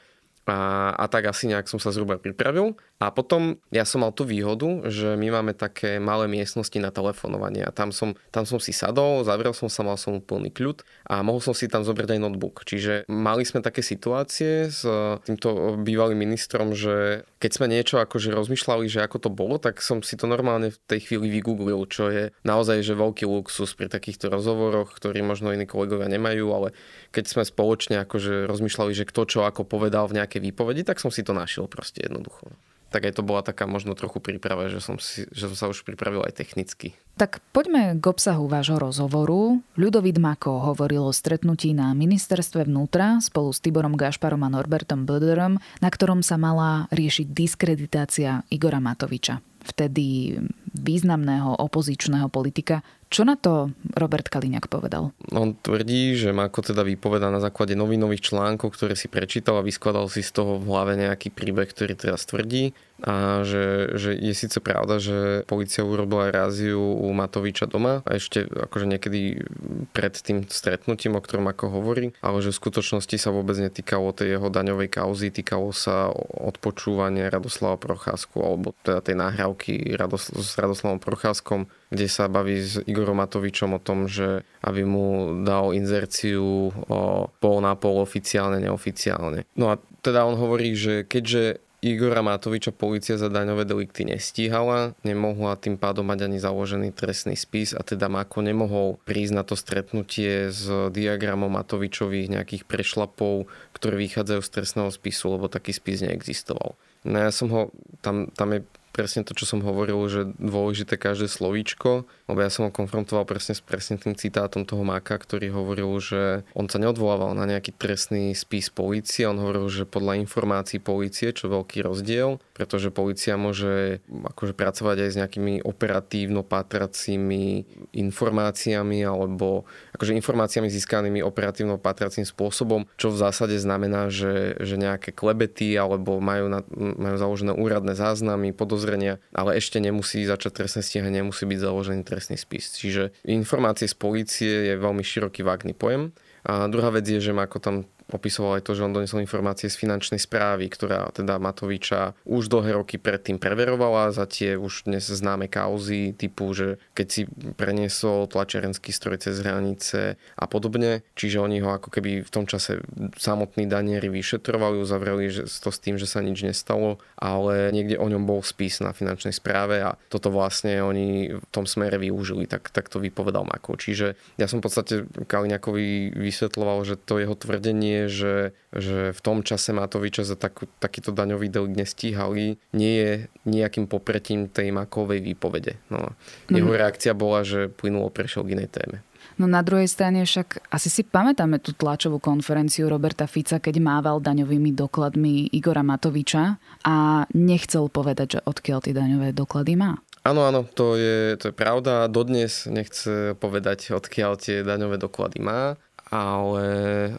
a, 0.44 0.92
a 0.92 1.04
tak 1.08 1.28
asi 1.28 1.48
nejak 1.48 1.68
som 1.68 1.80
sa 1.80 1.88
zhruba 1.92 2.20
pripravil. 2.20 2.76
A 3.02 3.12
potom 3.12 3.60
ja 3.68 3.84
som 3.84 4.00
mal 4.00 4.16
tú 4.16 4.24
výhodu, 4.24 4.88
že 4.88 5.18
my 5.18 5.28
máme 5.28 5.52
také 5.52 6.00
malé 6.00 6.24
miestnosti 6.24 6.76
na 6.80 6.88
telefonovanie 6.88 7.60
a 7.66 7.74
tam 7.74 7.92
som, 7.92 8.16
tam 8.32 8.48
som 8.48 8.56
si 8.56 8.72
sadol, 8.72 9.26
zavrel 9.28 9.52
som 9.52 9.68
sa, 9.68 9.84
mal 9.84 10.00
som 10.00 10.16
úplný 10.16 10.48
kľud 10.48 10.80
a 11.10 11.20
mohol 11.20 11.44
som 11.44 11.52
si 11.52 11.68
tam 11.68 11.84
zobrať 11.84 12.16
aj 12.16 12.20
notebook. 12.22 12.64
Čiže 12.64 13.04
mali 13.10 13.44
sme 13.44 13.60
také 13.60 13.84
situácie 13.84 14.72
s 14.72 14.88
týmto 15.28 15.76
bývalým 15.84 16.16
ministrom, 16.16 16.72
že 16.72 17.28
keď 17.44 17.50
sme 17.52 17.66
niečo 17.68 18.00
akože 18.00 18.32
rozmýšľali, 18.32 18.88
že 18.88 19.04
ako 19.04 19.28
to 19.28 19.30
bolo, 19.32 19.60
tak 19.60 19.84
som 19.84 20.00
si 20.00 20.16
to 20.16 20.24
normálne 20.24 20.72
v 20.72 20.78
tej 20.88 21.04
chvíli 21.04 21.28
vygooglil, 21.28 21.84
čo 21.92 22.08
je 22.08 22.32
naozaj 22.40 22.80
že 22.80 22.96
veľký 22.96 23.28
luxus 23.28 23.76
pri 23.76 23.92
takýchto 23.92 24.32
rozhovoroch, 24.32 24.96
ktorí 24.96 25.20
možno 25.20 25.52
iní 25.52 25.68
kolegovia 25.68 26.08
nemajú, 26.08 26.46
ale 26.56 26.68
keď 27.12 27.24
sme 27.28 27.42
spoločne 27.44 28.00
akože 28.08 28.48
rozmýšľali, 28.48 28.96
že 28.96 29.04
kto 29.04 29.22
čo 29.28 29.40
ako 29.44 29.68
povedal 29.68 30.08
v 30.08 30.24
nejakej 30.24 30.34
výpovedi, 30.38 30.87
tak 30.87 31.03
som 31.03 31.11
si 31.11 31.26
to 31.26 31.35
našiel 31.35 31.67
proste 31.67 32.07
jednoducho 32.07 32.55
tak 32.95 33.11
aj 33.11 33.19
to 33.19 33.26
bola 33.26 33.43
taká 33.43 33.67
možno 33.67 33.99
trochu 33.99 34.23
príprava, 34.23 34.71
že 34.71 34.79
som, 34.79 35.03
si, 35.03 35.26
že 35.35 35.50
som 35.50 35.59
sa 35.59 35.67
už 35.67 35.83
pripravil 35.83 36.23
aj 36.23 36.38
technicky. 36.38 36.95
Tak 37.14 37.38
poďme 37.54 37.94
k 38.02 38.04
obsahu 38.11 38.50
vášho 38.50 38.83
rozhovoru. 38.83 39.62
Ľudovít 39.78 40.18
Mako 40.18 40.75
hovoril 40.75 41.06
o 41.06 41.14
stretnutí 41.14 41.71
na 41.71 41.94
ministerstve 41.94 42.66
vnútra 42.66 43.23
spolu 43.23 43.54
s 43.54 43.62
Tiborom 43.62 43.94
Gašparom 43.94 44.42
a 44.42 44.50
Norbertom 44.50 45.06
Böderom, 45.06 45.62
na 45.78 45.88
ktorom 45.94 46.26
sa 46.26 46.35
mala 46.35 46.90
riešiť 46.90 47.30
diskreditácia 47.30 48.42
Igora 48.50 48.83
Matoviča 48.83 49.38
vtedy 49.64 50.37
významného 50.75 51.56
opozičného 51.56 52.28
politika. 52.28 52.85
Čo 53.09 53.25
na 53.25 53.38
to 53.38 53.71
Robert 53.94 54.26
Kaliňák 54.26 54.66
povedal? 54.66 55.14
On 55.30 55.54
tvrdí, 55.54 56.18
že 56.18 56.35
Mako 56.35 56.75
teda 56.75 56.83
vypoveda 56.83 57.30
na 57.30 57.40
základe 57.40 57.73
novinových 57.78 58.28
článkov, 58.28 58.75
ktoré 58.75 58.99
si 58.99 59.09
prečítal 59.09 59.62
a 59.62 59.64
vyskladal 59.64 60.11
si 60.11 60.21
z 60.21 60.35
toho 60.35 60.59
v 60.61 60.66
hlave 60.68 60.99
nejaký 60.99 61.30
príbeh, 61.30 61.71
ktorý 61.71 61.94
teraz 61.97 62.26
tvrdí 62.26 62.75
a 63.02 63.42
že, 63.42 63.98
že 63.98 64.14
je 64.14 64.34
síce 64.38 64.62
pravda, 64.62 65.02
že 65.02 65.42
policia 65.50 65.82
urobila 65.82 66.30
ráziu 66.30 66.78
u 66.78 67.10
Matoviča 67.10 67.66
doma 67.66 68.06
a 68.06 68.10
ešte 68.14 68.46
akože 68.46 68.86
niekedy 68.86 69.42
pred 69.90 70.14
tým 70.14 70.46
stretnutím, 70.46 71.18
o 71.18 71.24
ktorom 71.24 71.50
ako 71.50 71.74
hovorí, 71.74 72.14
ale 72.22 72.38
že 72.38 72.54
v 72.54 72.60
skutočnosti 72.62 73.16
sa 73.18 73.34
vôbec 73.34 73.58
netýkalo 73.58 74.14
tej 74.14 74.38
jeho 74.38 74.46
daňovej 74.46 74.88
kauzy, 74.94 75.34
týkalo 75.34 75.74
sa 75.74 76.14
odpočúvania 76.38 77.34
Radoslava 77.34 77.82
Procházku 77.82 78.38
alebo 78.38 78.78
teda 78.86 79.02
tej 79.02 79.16
nahrávky 79.18 79.98
s 80.38 80.54
Radoslavom 80.54 81.02
Procházkom, 81.02 81.66
kde 81.90 82.06
sa 82.06 82.30
baví 82.30 82.62
s 82.62 82.78
Igorom 82.86 83.18
Matovičom 83.18 83.74
o 83.74 83.82
tom, 83.82 84.06
že 84.06 84.46
aby 84.62 84.86
mu 84.86 85.42
dal 85.42 85.74
inzerciu 85.74 86.70
o 86.70 87.26
pol 87.42 87.58
na 87.58 87.74
pol 87.74 87.98
oficiálne, 88.00 88.62
neoficiálne. 88.62 89.44
No 89.58 89.74
a 89.74 89.82
teda 90.00 90.24
on 90.24 90.38
hovorí, 90.38 90.78
že 90.78 91.02
keďže 91.02 91.64
Igora 91.85 92.25
Matoviča 92.25 92.73
policia 92.73 93.21
za 93.21 93.29
daňové 93.29 93.69
delikty 93.69 94.09
nestíhala, 94.09 94.97
nemohla 95.05 95.61
tým 95.61 95.76
pádom 95.76 96.09
mať 96.09 96.25
ani 96.25 96.41
založený 96.41 96.97
trestný 96.97 97.37
spis 97.37 97.76
a 97.76 97.85
teda 97.85 98.09
Mako 98.09 98.41
nemohol 98.41 98.97
prísť 99.05 99.33
na 99.37 99.45
to 99.45 99.53
stretnutie 99.53 100.49
s 100.49 100.64
diagramom 100.88 101.53
Matovičových 101.53 102.33
nejakých 102.33 102.64
prešlapov, 102.64 103.53
ktoré 103.76 104.00
vychádzajú 104.00 104.41
z 104.41 104.53
trestného 104.57 104.88
spisu, 104.88 105.37
lebo 105.37 105.53
taký 105.53 105.76
spis 105.76 106.00
neexistoval. 106.00 106.73
No 107.05 107.17
ja 107.21 107.29
som 107.29 107.53
ho, 107.53 107.69
tam, 108.00 108.33
tam 108.33 108.57
je 108.57 108.64
presne 108.97 109.21
to, 109.26 109.37
čo 109.37 109.45
som 109.45 109.61
hovoril, 109.61 110.00
že 110.09 110.33
dôležité 110.41 110.97
každé 110.97 111.29
slovíčko, 111.29 112.09
lebo 112.25 112.40
ja 112.40 112.49
som 112.49 112.69
ho 112.69 112.73
konfrontoval 112.73 113.28
presne 113.28 113.52
s 113.52 113.61
presne 113.61 114.00
tým 114.00 114.16
citátom 114.16 114.64
toho 114.64 114.81
Maka, 114.81 115.21
ktorý 115.21 115.52
hovoril, 115.52 115.93
že 116.00 116.23
on 116.57 116.66
sa 116.73 116.81
neodvolával 116.81 117.37
na 117.37 117.45
nejaký 117.45 117.76
trestný 117.76 118.33
spis 118.33 118.73
polície, 118.73 119.28
on 119.28 119.37
hovoril, 119.37 119.69
že 119.69 119.85
podľa 119.85 120.16
informácií 120.25 120.81
polície, 120.81 121.37
čo 121.37 121.52
veľký 121.52 121.85
rozdiel, 121.85 122.40
pretože 122.57 122.88
policia 122.88 123.37
môže 123.37 124.00
akože 124.09 124.57
pracovať 124.57 124.97
aj 125.04 125.11
s 125.12 125.19
nejakými 125.21 125.54
operatívno 125.66 126.40
patracími 126.40 127.69
informáciami 127.93 129.04
alebo 129.04 129.69
akože 129.93 130.16
informáciami 130.16 130.73
získanými 130.73 131.21
operatívno 131.21 131.76
patracím 131.76 132.25
spôsobom, 132.25 132.88
čo 132.97 133.12
v 133.12 133.21
zásade 133.21 133.59
znamená, 133.61 134.09
že, 134.09 134.57
že 134.64 134.81
nejaké 134.81 135.12
klebety 135.12 135.76
alebo 135.76 136.23
majú, 136.25 136.49
na, 136.49 136.64
majú 136.73 137.16
založené 137.21 137.52
úradné 137.52 137.93
záznamy, 137.93 138.57
podozrenia, 138.57 139.21
ale 139.37 139.61
ešte 139.61 139.76
nemusí 139.76 140.25
začať 140.25 140.64
trestné 140.64 140.81
stíhanie, 140.81 141.21
nemusí 141.21 141.45
byť 141.45 141.59
založený 141.61 142.00
trestný 142.14 142.38
spis. 142.38 142.78
Čiže 142.78 143.11
informácie 143.26 143.90
z 143.90 143.97
polície 143.99 144.52
je 144.71 144.75
veľmi 144.78 145.02
široký 145.02 145.42
vágný 145.42 145.75
pojem. 145.75 146.14
A 146.47 146.71
druhá 146.71 146.94
vec 146.94 147.02
je, 147.11 147.18
že 147.18 147.35
ako 147.35 147.59
tam 147.59 147.76
opisoval 148.12 148.61
aj 148.61 148.64
to, 148.68 148.73
že 148.76 148.84
on 148.84 148.92
donesol 148.92 149.25
informácie 149.25 149.73
z 149.73 149.80
finančnej 149.80 150.20
správy, 150.20 150.68
ktorá 150.68 151.08
teda 151.14 151.40
Matoviča 151.40 152.12
už 152.28 152.52
dlhé 152.52 152.76
roky 152.76 152.96
predtým 153.00 153.40
preverovala 153.40 154.12
za 154.12 154.28
tie 154.28 154.58
už 154.61 154.84
dnes 154.90 155.04
známe 155.08 155.49
kauzy 155.49 156.12
typu, 156.12 156.52
že 156.52 156.76
keď 156.92 157.06
si 157.08 157.23
preniesol 157.56 158.28
tlačerenský 158.28 158.92
stroj 158.92 159.25
cez 159.25 159.40
hranice 159.40 160.20
a 160.37 160.44
podobne. 160.44 161.06
Čiže 161.16 161.40
oni 161.40 161.64
ho 161.64 161.73
ako 161.73 161.88
keby 161.88 162.26
v 162.26 162.30
tom 162.32 162.44
čase 162.44 162.84
samotní 163.16 163.64
danieri 163.70 164.12
vyšetrovali, 164.12 164.80
uzavreli 164.80 165.32
že 165.32 165.49
to 165.49 165.70
s 165.73 165.78
tým, 165.80 165.96
že 165.96 166.04
sa 166.04 166.20
nič 166.20 166.44
nestalo, 166.44 167.00
ale 167.16 167.73
niekde 167.73 167.96
o 167.96 168.06
ňom 168.08 168.28
bol 168.28 168.40
spis 168.44 168.84
na 168.84 168.92
finančnej 168.92 169.32
správe 169.32 169.80
a 169.80 169.96
toto 170.12 170.28
vlastne 170.28 170.82
oni 170.84 171.32
v 171.32 171.46
tom 171.49 171.64
smere 171.64 171.96
využili, 171.96 172.44
tak, 172.44 172.68
tak 172.68 172.92
to 172.92 173.00
vypovedal 173.00 173.46
Mako. 173.49 173.80
Čiže 173.80 174.18
ja 174.37 174.46
som 174.50 174.61
v 174.61 174.66
podstate 174.68 174.94
Kaliňakovi 175.08 176.14
vysvetloval, 176.16 176.84
že 176.84 177.00
to 177.00 177.23
jeho 177.23 177.37
tvrdenie 177.38 177.93
tvrdenie, 177.94 178.10
že, 178.10 178.34
že 178.74 179.14
v 179.14 179.20
tom 179.22 179.42
čase 179.46 179.70
Matoviča 179.70 180.26
za 180.26 180.34
takú, 180.34 180.66
takýto 180.82 181.14
daňový 181.14 181.48
delikt 181.48 181.78
nestíhali, 181.78 182.58
nie 182.74 182.94
je 182.98 183.12
nejakým 183.46 183.86
popretím 183.86 184.50
tej 184.50 184.74
Makovej 184.74 185.22
výpovede. 185.22 185.78
No, 185.90 186.14
jeho 186.50 186.72
mm. 186.74 186.78
reakcia 186.78 187.12
bola, 187.14 187.46
že 187.46 187.70
plynulo 187.70 188.10
prešiel 188.10 188.42
k 188.44 188.58
inej 188.58 188.68
téme. 188.74 188.98
No 189.34 189.50
na 189.50 189.66
druhej 189.66 189.90
strane 189.90 190.22
však 190.22 190.70
asi 190.70 190.86
si 190.86 191.02
pamätáme 191.02 191.58
tú 191.58 191.74
tlačovú 191.74 192.22
konferenciu 192.22 192.86
Roberta 192.86 193.26
Fica, 193.26 193.58
keď 193.58 193.82
mával 193.82 194.22
daňovými 194.22 194.70
dokladmi 194.70 195.50
Igora 195.50 195.82
Matoviča 195.82 196.54
a 196.86 197.26
nechcel 197.34 197.90
povedať, 197.90 198.38
že 198.38 198.40
odkiaľ 198.46 198.78
tie 198.86 198.94
daňové 198.94 199.34
doklady 199.34 199.74
má. 199.74 199.98
Áno, 200.24 200.46
áno, 200.46 200.64
to 200.64 200.94
je, 200.96 201.34
to 201.36 201.50
je 201.50 201.54
pravda. 201.56 202.08
Dodnes 202.08 202.64
nechce 202.70 203.34
povedať, 203.36 203.90
odkiaľ 203.92 204.38
tie 204.38 204.62
daňové 204.62 205.02
doklady 205.02 205.42
má 205.42 205.76
ale 206.12 206.66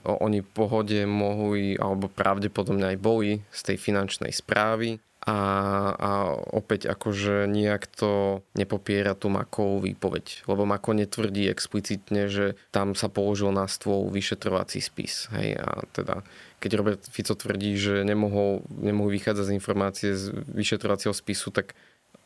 oni 0.05 0.45
pohode 0.45 1.05
mohli, 1.09 1.73
alebo 1.77 2.05
pravdepodobne 2.11 2.93
aj 2.93 2.97
boli 3.01 3.41
z 3.49 3.61
tej 3.73 3.77
finančnej 3.81 4.29
správy 4.29 5.01
a, 5.25 5.39
a 5.97 6.11
opäť 6.53 6.85
akože 6.85 7.49
nejak 7.49 7.89
to 7.89 8.45
nepopiera 8.53 9.17
tú 9.17 9.33
Makovú 9.33 9.81
výpoveď, 9.81 10.45
lebo 10.45 10.69
Mako 10.69 10.93
netvrdí 11.01 11.49
explicitne, 11.49 12.29
že 12.29 12.53
tam 12.69 12.93
sa 12.93 13.09
položil 13.09 13.49
na 13.49 13.65
stôl 13.65 14.05
vyšetrovací 14.13 14.77
spis. 14.85 15.25
Hej, 15.33 15.57
a 15.57 15.81
teda 15.89 16.21
keď 16.61 16.71
Robert 16.77 17.01
Fico 17.09 17.33
tvrdí, 17.33 17.73
že 17.73 18.05
nemohol, 18.05 18.61
nemohol 18.69 19.09
vychádzať 19.17 19.45
z 19.49 19.55
informácie 19.57 20.09
z 20.13 20.29
vyšetrovacieho 20.45 21.13
spisu, 21.13 21.49
tak 21.49 21.73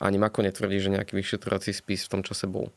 ani 0.03 0.19
Mako 0.19 0.43
netvrdí, 0.43 0.83
že 0.83 0.91
nejaký 0.91 1.15
vyšetrovací 1.15 1.71
spis 1.71 2.03
v 2.03 2.19
tom 2.19 2.21
čase 2.23 2.51
bol. 2.51 2.67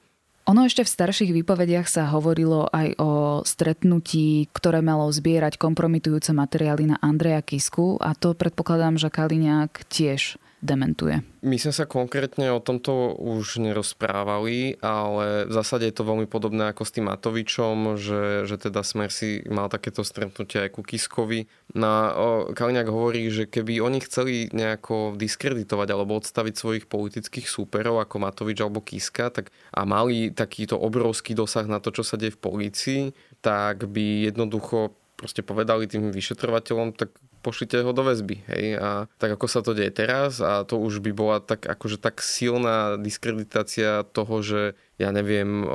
Ono 0.52 0.68
ešte 0.68 0.84
v 0.84 0.92
starších 0.92 1.32
výpovediach 1.32 1.88
sa 1.88 2.12
hovorilo 2.12 2.68
aj 2.68 3.00
o 3.00 3.40
stretnutí, 3.40 4.52
ktoré 4.52 4.84
malo 4.84 5.08
zbierať 5.08 5.56
kompromitujúce 5.56 6.36
materiály 6.36 6.92
na 6.92 7.00
Andreja 7.00 7.40
Kisku 7.40 7.96
a 7.96 8.12
to 8.12 8.36
predpokladám, 8.36 9.00
že 9.00 9.08
Kaliňák 9.08 9.88
tiež 9.88 10.36
dementuje. 10.62 11.26
My 11.42 11.58
sme 11.58 11.74
sa 11.74 11.90
konkrétne 11.90 12.54
o 12.54 12.62
tomto 12.62 13.18
už 13.18 13.58
nerozprávali, 13.58 14.78
ale 14.78 15.50
v 15.50 15.52
zásade 15.52 15.90
je 15.90 15.94
to 15.98 16.06
veľmi 16.06 16.30
podobné 16.30 16.70
ako 16.70 16.86
s 16.86 16.94
tým 16.94 17.10
Matovičom, 17.10 17.98
že, 17.98 18.46
že 18.46 18.56
teda 18.62 18.86
Smer 18.86 19.10
si 19.10 19.42
mal 19.50 19.66
takéto 19.66 20.06
stretnutie 20.06 20.62
aj 20.62 20.70
ku 20.70 20.86
Kiskovi. 20.86 21.50
Na, 21.74 22.14
Kaliňák 22.54 22.86
hovorí, 22.86 23.26
že 23.34 23.50
keby 23.50 23.82
oni 23.82 23.98
chceli 24.06 24.54
nejako 24.54 25.18
diskreditovať 25.18 25.88
alebo 25.90 26.22
odstaviť 26.22 26.54
svojich 26.54 26.84
politických 26.86 27.50
súperov 27.50 27.98
ako 27.98 28.22
Matovič 28.22 28.62
alebo 28.62 28.78
Kiska 28.78 29.34
tak, 29.34 29.50
a 29.74 29.82
mali 29.82 30.30
takýto 30.30 30.78
obrovský 30.78 31.34
dosah 31.34 31.66
na 31.66 31.82
to, 31.82 31.90
čo 31.90 32.06
sa 32.06 32.14
deje 32.14 32.38
v 32.38 32.42
polícii, 32.42 33.00
tak 33.42 33.90
by 33.90 34.30
jednoducho 34.30 34.94
proste 35.18 35.42
povedali 35.42 35.90
tým 35.90 36.10
vyšetrovateľom, 36.10 36.94
tak 36.94 37.14
pošlite 37.42 37.82
ho 37.82 37.90
do 37.90 38.06
väzby. 38.06 38.46
Hej? 38.46 38.78
A 38.78 39.10
tak 39.18 39.34
ako 39.34 39.46
sa 39.50 39.60
to 39.60 39.74
deje 39.74 39.90
teraz 39.90 40.38
a 40.38 40.62
to 40.62 40.78
už 40.78 41.02
by 41.02 41.10
bola 41.10 41.36
tak, 41.42 41.66
akože 41.66 41.98
tak 41.98 42.22
silná 42.22 42.94
diskreditácia 42.96 44.06
toho, 44.14 44.40
že 44.40 44.78
ja 45.02 45.10
neviem, 45.10 45.66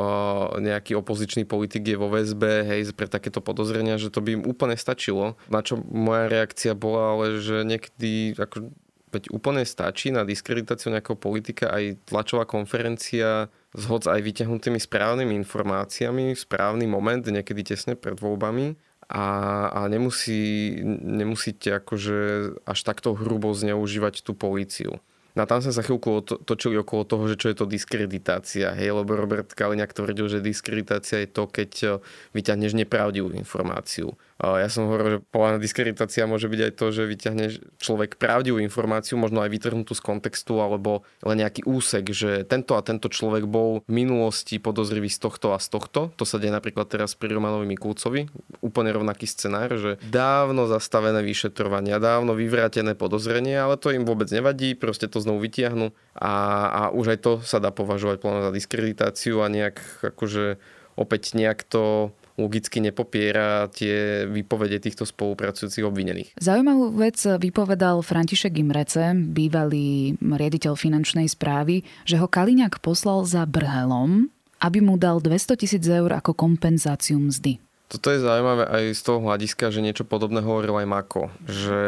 nejaký 0.55 0.95
opozičný 0.95 1.43
politik 1.43 1.83
je 1.83 1.99
vo 1.99 2.07
väzbe, 2.07 2.63
hej, 2.63 2.95
pre 2.95 3.11
takéto 3.11 3.43
podozrenia, 3.43 3.99
že 3.99 4.07
to 4.07 4.23
by 4.23 4.39
im 4.39 4.47
úplne 4.47 4.79
stačilo. 4.79 5.35
Na 5.51 5.59
čo 5.59 5.75
moja 5.77 6.31
reakcia 6.31 6.71
bola, 6.71 7.19
ale 7.19 7.43
že 7.43 7.67
niekedy 7.67 8.39
ako, 8.39 8.71
veď 9.11 9.23
úplne 9.35 9.67
stačí 9.67 10.15
na 10.15 10.23
diskreditáciu 10.23 10.95
nejakého 10.95 11.19
politika 11.19 11.75
aj 11.75 12.07
tlačová 12.07 12.47
konferencia 12.47 13.51
s 13.75 13.83
hoc 13.91 14.07
aj 14.07 14.23
vyťahnutými 14.23 14.79
správnymi 14.79 15.35
informáciami 15.43 16.31
správny 16.31 16.87
moment, 16.87 17.27
niekedy 17.27 17.75
tesne 17.75 17.99
pred 17.99 18.15
voľbami 18.15 18.86
a, 19.07 19.25
a 19.71 19.87
nemusí, 19.87 20.75
nemusíte 21.01 21.71
akože 21.79 22.17
až 22.67 22.79
takto 22.83 23.15
hrubo 23.15 23.55
zneužívať 23.55 24.19
tú 24.19 24.35
políciu. 24.35 24.99
No 25.37 25.45
a 25.45 25.49
tam 25.49 25.61
sa 25.61 25.69
za 25.69 25.85
chvíľku 25.85 26.25
točili 26.25 26.81
okolo 26.81 27.05
toho, 27.05 27.29
že 27.29 27.37
čo 27.37 27.53
je 27.53 27.57
to 27.61 27.69
diskreditácia. 27.69 28.73
Hej, 28.73 28.97
lebo 28.97 29.13
Robert 29.13 29.53
Kaliňák 29.53 29.93
tvrdil, 29.93 30.33
že 30.33 30.41
diskreditácia 30.41 31.21
je 31.21 31.29
to, 31.29 31.45
keď 31.45 31.71
eh, 31.85 31.91
vyťahneš 32.33 32.73
nepravdivú 32.73 33.29
informáciu. 33.37 34.17
Ja 34.37 34.69
som 34.69 34.85
hovoril, 34.85 35.17
že 35.17 35.19
povedaná 35.33 35.57
diskreditácia 35.57 36.29
môže 36.29 36.45
byť 36.45 36.61
aj 36.69 36.71
to, 36.77 36.85
že 36.93 37.09
vyťahne 37.09 37.45
človek 37.81 38.21
pravdivú 38.21 38.61
informáciu, 38.61 39.17
možno 39.17 39.41
aj 39.41 39.49
vytrhnutú 39.49 39.97
z 39.97 40.05
kontextu, 40.05 40.61
alebo 40.61 41.01
len 41.25 41.41
nejaký 41.41 41.65
úsek, 41.65 42.13
že 42.13 42.45
tento 42.45 42.77
a 42.77 42.85
tento 42.85 43.09
človek 43.09 43.49
bol 43.49 43.81
v 43.89 44.05
minulosti 44.05 44.61
podozrivý 44.61 45.09
z 45.09 45.25
tohto 45.25 45.57
a 45.57 45.59
z 45.59 45.73
tohto. 45.73 46.13
To 46.21 46.21
sa 46.21 46.37
deje 46.37 46.53
napríklad 46.53 46.85
teraz 46.85 47.17
pri 47.17 47.33
Romanovi 47.33 47.65
Mikulcovi. 47.65 48.29
Úplne 48.61 48.93
rovnaký 48.93 49.25
scenár, 49.25 49.73
že 49.73 49.97
dávno 50.05 50.69
zastavené 50.69 51.25
vyšetrovania, 51.25 51.97
dávno 51.97 52.37
vyvrátené 52.37 52.93
podozrenie, 52.93 53.57
ale 53.57 53.73
to 53.81 53.89
im 53.89 54.05
vôbec 54.05 54.29
nevadí, 54.29 54.77
proste 54.77 55.09
to 55.09 55.17
znovu 55.27 55.43
vytiahnu 55.43 55.91
a, 56.15 56.33
a 56.71 56.81
už 56.95 57.13
aj 57.13 57.19
to 57.19 57.31
sa 57.43 57.59
dá 57.59 57.75
považovať 57.75 58.23
za 58.23 58.51
diskreditáciu 58.55 59.43
a 59.43 59.51
nejak 59.51 60.07
akože 60.15 60.55
opäť 60.95 61.35
nejak 61.35 61.67
to 61.67 62.15
logicky 62.37 62.77
nepopiera 62.79 63.65
tie 63.73 64.29
výpovede 64.29 64.77
týchto 64.77 65.09
spolupracujúcich 65.09 65.81
obvinených. 65.81 66.29
Zaujímavú 66.37 66.93
vec 66.93 67.17
vypovedal 67.17 68.05
František 68.05 68.61
Imrece, 68.61 69.17
bývalý 69.17 70.15
riaditeľ 70.21 70.77
finančnej 70.77 71.25
správy, 71.25 71.81
že 72.05 72.21
ho 72.21 72.29
Kaliňák 72.29 72.77
poslal 72.79 73.25
za 73.25 73.43
Brhelom, 73.49 74.29
aby 74.61 74.79
mu 74.85 75.01
dal 75.01 75.17
200 75.17 75.57
tisíc 75.57 75.83
eur 75.89 76.13
ako 76.13 76.37
kompenzáciu 76.37 77.17
mzdy. 77.17 77.57
Toto 77.87 78.11
je 78.11 78.19
zaujímavé 78.19 78.67
aj 78.67 78.83
z 78.99 79.01
toho 79.01 79.19
hľadiska, 79.23 79.71
že 79.71 79.79
niečo 79.79 80.03
podobné 80.03 80.43
hovoril 80.43 80.75
aj 80.83 80.87
Mako, 80.91 81.23
že 81.47 81.79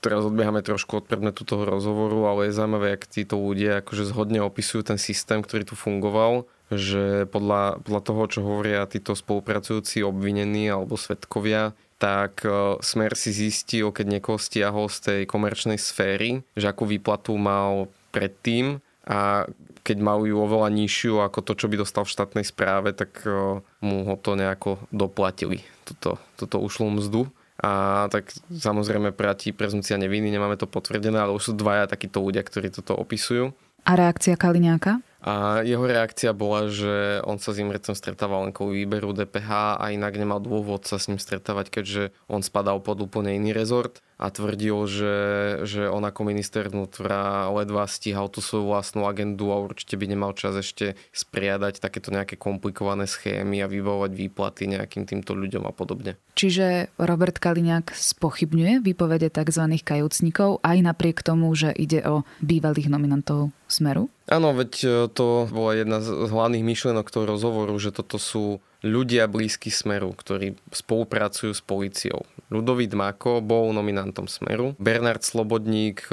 teraz 0.00 0.22
odbiehame 0.24 0.62
trošku 0.62 1.02
od 1.02 1.04
predmetu 1.06 1.42
toho 1.42 1.66
rozhovoru, 1.66 2.30
ale 2.30 2.50
je 2.50 2.56
zaujímavé, 2.56 2.94
ak 2.94 3.10
títo 3.10 3.38
ľudia 3.38 3.82
akože 3.82 4.06
zhodne 4.06 4.40
opisujú 4.46 4.86
ten 4.86 4.98
systém, 4.98 5.42
ktorý 5.42 5.66
tu 5.66 5.74
fungoval 5.74 6.46
že 6.70 7.26
podľa, 7.34 7.82
podľa 7.82 8.02
toho, 8.06 8.22
čo 8.30 8.40
hovoria 8.46 8.86
títo 8.86 9.18
spolupracujúci 9.18 10.06
obvinení 10.06 10.70
alebo 10.70 10.94
svetkovia, 10.94 11.74
tak 11.98 12.46
e, 12.46 12.78
Smer 12.80 13.18
si 13.18 13.34
zistil, 13.34 13.90
keď 13.90 14.06
niekoho 14.06 14.38
stiahol 14.38 14.86
z 14.86 14.98
tej 15.02 15.20
komerčnej 15.26 15.76
sféry, 15.76 16.46
že 16.54 16.70
akú 16.70 16.86
výplatu 16.86 17.34
mal 17.34 17.90
predtým 18.14 18.78
a 19.04 19.50
keď 19.82 19.98
mal 19.98 20.22
ju 20.22 20.38
oveľa 20.38 20.70
nižšiu 20.70 21.24
ako 21.24 21.42
to, 21.42 21.52
čo 21.58 21.66
by 21.66 21.76
dostal 21.82 22.06
v 22.06 22.14
štátnej 22.14 22.46
správe, 22.46 22.94
tak 22.94 23.26
e, 23.26 23.60
mu 23.82 23.96
ho 24.06 24.14
to 24.14 24.38
nejako 24.38 24.78
doplatili, 24.94 25.66
toto, 25.84 26.22
toto 26.38 26.62
ušlú 26.62 27.02
mzdu. 27.02 27.26
A 27.60 28.08
tak 28.08 28.32
samozrejme 28.48 29.12
platí 29.12 29.52
prezumcia 29.52 30.00
neviny, 30.00 30.32
nemáme 30.32 30.56
to 30.56 30.64
potvrdené, 30.64 31.20
ale 31.20 31.36
už 31.36 31.50
sú 31.50 31.52
dvaja 31.52 31.84
takíto 31.84 32.24
ľudia, 32.24 32.40
ktorí 32.40 32.72
toto 32.72 32.96
opisujú. 32.96 33.52
A 33.84 33.92
reakcia 33.96 34.36
Kaliňáka? 34.40 35.04
A 35.20 35.60
jeho 35.60 35.84
reakcia 35.84 36.32
bola, 36.32 36.72
že 36.72 37.20
on 37.28 37.36
sa 37.36 37.52
s 37.52 37.60
Imrecom 37.60 37.92
stretával 37.92 38.48
len 38.48 38.56
kvôli 38.56 38.84
výberu 38.84 39.12
DPH 39.12 39.76
a 39.76 39.84
inak 39.92 40.16
nemal 40.16 40.40
dôvod 40.40 40.88
sa 40.88 40.96
s 40.96 41.12
ním 41.12 41.20
stretávať, 41.20 41.68
keďže 41.68 42.02
on 42.24 42.40
spadal 42.40 42.80
pod 42.80 43.04
úplne 43.04 43.36
iný 43.36 43.52
rezort 43.52 44.00
a 44.20 44.28
tvrdil, 44.28 44.76
že, 44.84 45.16
že 45.64 45.88
on 45.88 46.04
ako 46.04 46.28
minister 46.28 46.68
vnútra 46.68 47.48
ledva 47.52 47.88
stíhal 47.88 48.28
tú 48.28 48.44
svoju 48.44 48.68
vlastnú 48.68 49.08
agendu 49.08 49.48
a 49.48 49.56
určite 49.60 49.96
by 49.96 50.12
nemal 50.12 50.36
čas 50.36 50.60
ešte 50.60 50.92
spriadať 51.16 51.80
takéto 51.80 52.12
nejaké 52.12 52.36
komplikované 52.36 53.08
schémy 53.08 53.64
a 53.64 53.68
vybavovať 53.72 54.12
výplaty 54.12 54.68
nejakým 54.68 55.08
týmto 55.08 55.32
ľuďom 55.32 55.64
a 55.64 55.72
podobne. 55.72 56.20
Čiže 56.36 56.92
Robert 57.00 57.40
Kaliňák 57.40 57.96
spochybňuje 57.96 58.84
výpovede 58.84 59.32
tzv. 59.32 59.64
kajúcnikov 59.80 60.60
aj 60.60 60.84
napriek 60.84 61.24
tomu, 61.24 61.52
že 61.56 61.72
ide 61.72 62.04
o 62.04 62.28
bývalých 62.44 62.92
nominantov 62.92 63.52
Smeru? 63.70 64.10
Áno, 64.26 64.52
veď 64.52 64.72
e, 64.82 64.88
to 65.10 65.46
bola 65.48 65.78
jedna 65.78 66.02
z 66.02 66.28
hlavných 66.28 66.66
myšlienok 66.66 67.06
toho 67.08 67.24
rozhovoru, 67.24 67.74
že 67.78 67.94
toto 67.94 68.18
sú 68.18 68.58
ľudia 68.82 69.30
blízky 69.30 69.70
Smeru, 69.70 70.10
ktorí 70.12 70.58
spolupracujú 70.74 71.52
s 71.54 71.62
policiou. 71.62 72.26
Ludovít 72.50 72.92
Mako 72.96 73.40
bol 73.44 73.70
nominantom 73.70 74.26
Smeru. 74.26 74.74
Bernard 74.80 75.22
Slobodník, 75.22 76.08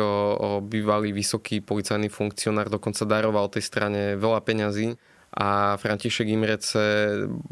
bývalý 0.67 1.15
vysoký 1.15 1.63
policajný 1.63 2.13
funkcionár, 2.13 2.69
dokonca 2.69 3.07
daroval 3.09 3.49
tej 3.49 3.63
strane 3.65 4.19
veľa 4.19 4.43
peňazí 4.45 4.99
a 5.33 5.75
František 5.77 6.27
Imrece 6.31 6.83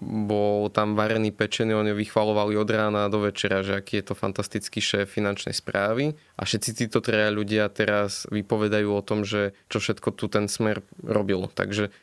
bol 0.01 0.71
tam 0.73 0.95
varený 0.97 1.35
pečený, 1.35 1.75
oni 1.75 1.91
ho 1.91 1.97
vychvalovali 1.99 2.55
od 2.57 2.69
rána 2.71 3.11
do 3.11 3.21
večera, 3.27 3.61
že 3.61 3.77
aký 3.77 4.01
je 4.01 4.05
to 4.09 4.15
fantastický 4.17 4.79
šéf 4.81 5.11
finančnej 5.11 5.53
správy 5.53 6.15
a 6.39 6.41
všetci 6.47 6.71
títo 6.85 7.03
traja 7.03 7.29
ľudia 7.29 7.69
teraz 7.69 8.25
vypovedajú 8.33 8.89
o 8.89 9.05
tom, 9.05 9.21
že 9.27 9.53
čo 9.69 9.83
všetko 9.83 10.15
tu 10.15 10.31
ten 10.31 10.49
smer 10.49 10.81
robil. 11.03 11.45
Takže 11.51 11.93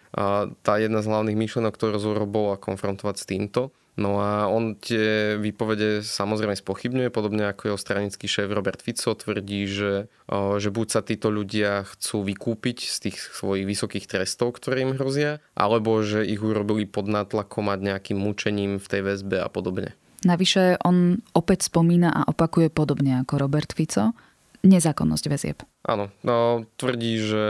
tá 0.62 0.72
jedna 0.76 1.00
z 1.00 1.08
hlavných 1.08 1.40
myšlenok, 1.40 1.72
ktorú 1.74 1.96
rozhovor 1.96 2.24
bola 2.28 2.60
konfrontovať 2.60 3.16
s 3.18 3.28
týmto. 3.28 3.74
No 3.92 4.24
a 4.24 4.48
on 4.48 4.80
tie 4.80 5.36
výpovede 5.36 6.00
samozrejme 6.00 6.56
spochybňuje, 6.56 7.12
podobne 7.12 7.52
ako 7.52 7.72
jeho 7.72 7.78
stranický 7.78 8.24
šéf 8.24 8.48
Robert 8.48 8.80
Fico 8.80 9.12
tvrdí, 9.12 9.68
že, 9.68 10.08
že 10.32 10.68
buď 10.72 10.86
sa 10.88 11.04
títo 11.04 11.28
ľudia 11.28 11.84
chcú 11.84 12.24
vykúpiť 12.24 12.88
z 12.88 12.96
tých 13.08 13.20
svojich 13.20 13.68
vysokých 13.68 14.08
trestov, 14.08 14.56
ktoré 14.56 14.88
im 14.88 14.96
hrozia, 14.96 15.44
alebo 15.52 16.00
že 16.00 16.24
ich 16.24 16.40
urobili 16.40 16.88
pod 16.88 17.04
nátlakom 17.04 17.68
a 17.68 17.76
nejakým 17.76 18.16
mučením 18.16 18.80
v 18.80 18.86
tej 18.88 19.02
väzbe 19.04 19.44
a 19.44 19.52
podobne. 19.52 19.92
Navyše 20.24 20.80
on 20.86 21.20
opäť 21.36 21.68
spomína 21.68 22.14
a 22.14 22.24
opakuje 22.30 22.72
podobne 22.72 23.20
ako 23.20 23.42
Robert 23.42 23.76
Fico 23.76 24.16
nezákonnosť 24.62 25.24
väzieb. 25.26 25.58
Áno, 25.82 26.14
no, 26.22 26.66
tvrdí, 26.78 27.18
že 27.18 27.44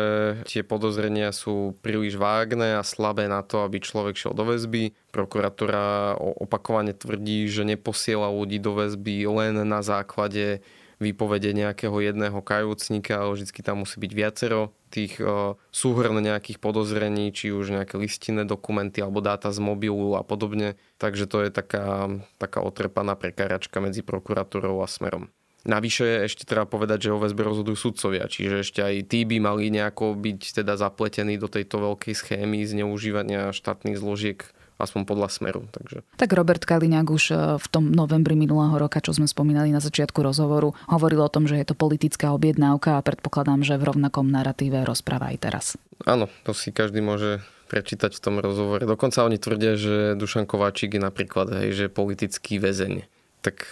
tie 0.48 0.64
podozrenia 0.64 1.31
sú 1.31 1.77
príliš 1.85 2.16
vágne 2.16 2.81
a 2.81 2.83
slabé 2.83 3.29
na 3.29 3.44
to, 3.44 3.62
aby 3.64 3.85
človek 3.85 4.16
šiel 4.16 4.33
do 4.33 4.48
väzby. 4.48 4.96
Prokuratúra 5.12 6.16
opakovane 6.16 6.96
tvrdí, 6.96 7.44
že 7.53 7.68
neposiela 7.68 8.33
ľudí 8.33 8.57
do 8.57 8.72
väzby 8.72 9.29
len 9.29 9.61
na 9.68 9.85
základe 9.85 10.64
výpovede 11.03 11.51
nejakého 11.51 11.98
jedného 11.98 12.38
kajúcnika, 12.38 13.27
ale 13.27 13.35
vždy 13.35 13.61
tam 13.61 13.83
musí 13.83 13.98
byť 13.98 14.12
viacero 14.14 14.70
tých 14.94 15.18
uh, 15.18 15.59
súhrn 15.75 16.14
nejakých 16.22 16.62
podozrení, 16.62 17.35
či 17.35 17.51
už 17.51 17.75
nejaké 17.75 17.98
listinné 17.98 18.46
dokumenty 18.46 19.03
alebo 19.03 19.18
dáta 19.18 19.51
z 19.51 19.59
mobilu 19.59 20.14
a 20.14 20.22
podobne. 20.22 20.79
Takže 21.03 21.27
to 21.27 21.42
je 21.42 21.51
taká, 21.51 22.07
taká 22.38 22.62
otrepaná 22.62 23.18
prekáračka 23.18 23.83
medzi 23.83 24.07
prokuratúrou 24.07 24.79
a 24.79 24.87
smerom. 24.87 25.35
Navyše 25.62 26.27
ešte 26.27 26.42
treba 26.42 26.66
povedať, 26.66 27.07
že 27.07 27.14
o 27.14 27.22
väzbe 27.22 27.46
rozhodujú 27.46 27.79
sudcovia, 27.79 28.27
čiže 28.27 28.66
ešte 28.66 28.81
aj 28.83 29.07
tí 29.07 29.22
by 29.22 29.38
mali 29.38 29.70
nejako 29.70 30.18
byť 30.18 30.62
teda 30.62 30.75
zapletení 30.75 31.38
do 31.38 31.46
tejto 31.46 31.79
veľkej 31.79 32.14
schémy 32.18 32.66
zneužívania 32.66 33.55
štátnych 33.55 33.94
zložiek 33.94 34.42
aspoň 34.83 35.07
podľa 35.07 35.29
smeru. 35.31 35.62
Takže. 35.70 36.03
Tak 36.18 36.35
Robert 36.35 36.66
Kaliňák 36.66 37.07
už 37.07 37.25
e, 37.31 37.35
v 37.62 37.66
tom 37.70 37.94
novembri 37.94 38.35
minulého 38.35 38.75
roka, 38.75 38.98
čo 38.98 39.14
sme 39.14 39.31
spomínali 39.31 39.70
na 39.70 39.79
začiatku 39.79 40.18
rozhovoru, 40.18 40.75
hovoril 40.90 41.22
o 41.22 41.31
tom, 41.31 41.46
že 41.46 41.55
je 41.62 41.70
to 41.70 41.79
politická 41.79 42.35
objednávka 42.35 42.98
a 42.98 43.05
predpokladám, 43.07 43.62
že 43.62 43.79
v 43.79 43.94
rovnakom 43.94 44.27
narratíve 44.27 44.83
rozpráva 44.83 45.31
aj 45.31 45.38
teraz. 45.38 45.64
Áno, 46.03 46.27
to 46.42 46.51
si 46.51 46.75
každý 46.75 46.98
môže 46.98 47.38
prečítať 47.70 48.18
v 48.18 48.20
tom 48.20 48.37
rozhovore. 48.42 48.83
Dokonca 48.83 49.22
oni 49.25 49.38
tvrdia, 49.38 49.79
že 49.79 50.18
Dušan 50.18 50.44
Kováčik 50.44 50.98
je 50.98 51.01
napríklad 51.01 51.48
hej, 51.62 51.72
že 51.72 51.87
politický 51.87 52.59
väzeň 52.59 53.21
tak 53.42 53.66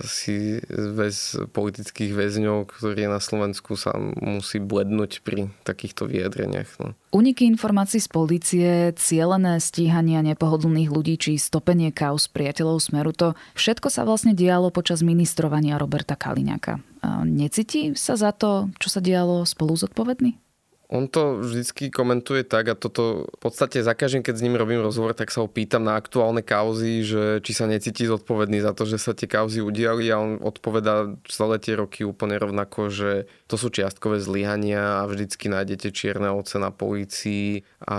si 0.00 0.56
väz 0.72 1.36
politických 1.52 2.16
väzňov, 2.16 2.72
ktorý 2.72 3.04
je 3.04 3.10
na 3.12 3.20
Slovensku, 3.20 3.76
sa 3.76 3.92
musí 4.24 4.56
blednúť 4.56 5.20
pri 5.20 5.52
takýchto 5.68 6.08
vyjadreniach. 6.08 6.80
No. 6.80 6.96
Uniky 7.12 7.44
informácií 7.44 8.00
z 8.00 8.08
policie, 8.08 8.96
cielené 8.96 9.60
stíhania 9.60 10.24
nepohodlných 10.24 10.88
ľudí 10.88 11.20
či 11.20 11.36
stopenie 11.36 11.92
kaos 11.92 12.24
priateľov 12.32 12.80
Smeru, 12.80 13.12
to 13.12 13.36
všetko 13.52 13.92
sa 13.92 14.08
vlastne 14.08 14.32
dialo 14.32 14.72
počas 14.72 15.04
ministrovania 15.04 15.76
Roberta 15.76 16.16
Kaliňaka. 16.16 16.80
Necíti 17.28 17.92
sa 17.94 18.16
za 18.16 18.32
to, 18.32 18.72
čo 18.80 18.88
sa 18.88 19.04
dialo 19.04 19.44
spolu 19.44 19.76
zodpovedný? 19.76 20.40
On 20.86 21.10
to 21.10 21.42
vždycky 21.42 21.90
komentuje 21.90 22.46
tak 22.46 22.70
a 22.70 22.78
toto 22.78 23.26
v 23.26 23.38
podstate 23.42 23.82
za 23.82 23.90
každým, 23.90 24.22
keď 24.22 24.34
s 24.38 24.44
ním 24.46 24.54
robím 24.54 24.78
rozhovor, 24.78 25.18
tak 25.18 25.34
sa 25.34 25.42
ho 25.42 25.50
pýtam 25.50 25.82
na 25.82 25.98
aktuálne 25.98 26.46
kauzy, 26.46 27.02
že 27.02 27.42
či 27.42 27.52
sa 27.58 27.66
necíti 27.66 28.06
zodpovedný 28.06 28.62
za 28.62 28.70
to, 28.70 28.86
že 28.86 29.02
sa 29.02 29.10
tie 29.10 29.26
kauzy 29.26 29.66
udiali 29.66 30.06
a 30.14 30.22
on 30.22 30.38
odpovedá 30.38 31.18
celé 31.26 31.58
tie 31.58 31.74
roky 31.74 32.06
úplne 32.06 32.38
rovnako, 32.38 32.94
že 32.94 33.10
to 33.50 33.58
sú 33.58 33.74
čiastkové 33.74 34.22
zlyhania 34.22 35.02
a 35.02 35.10
vždycky 35.10 35.50
nájdete 35.50 35.90
čierne 35.90 36.30
ovce 36.30 36.62
na 36.62 36.70
polícii 36.70 37.66
a 37.82 37.98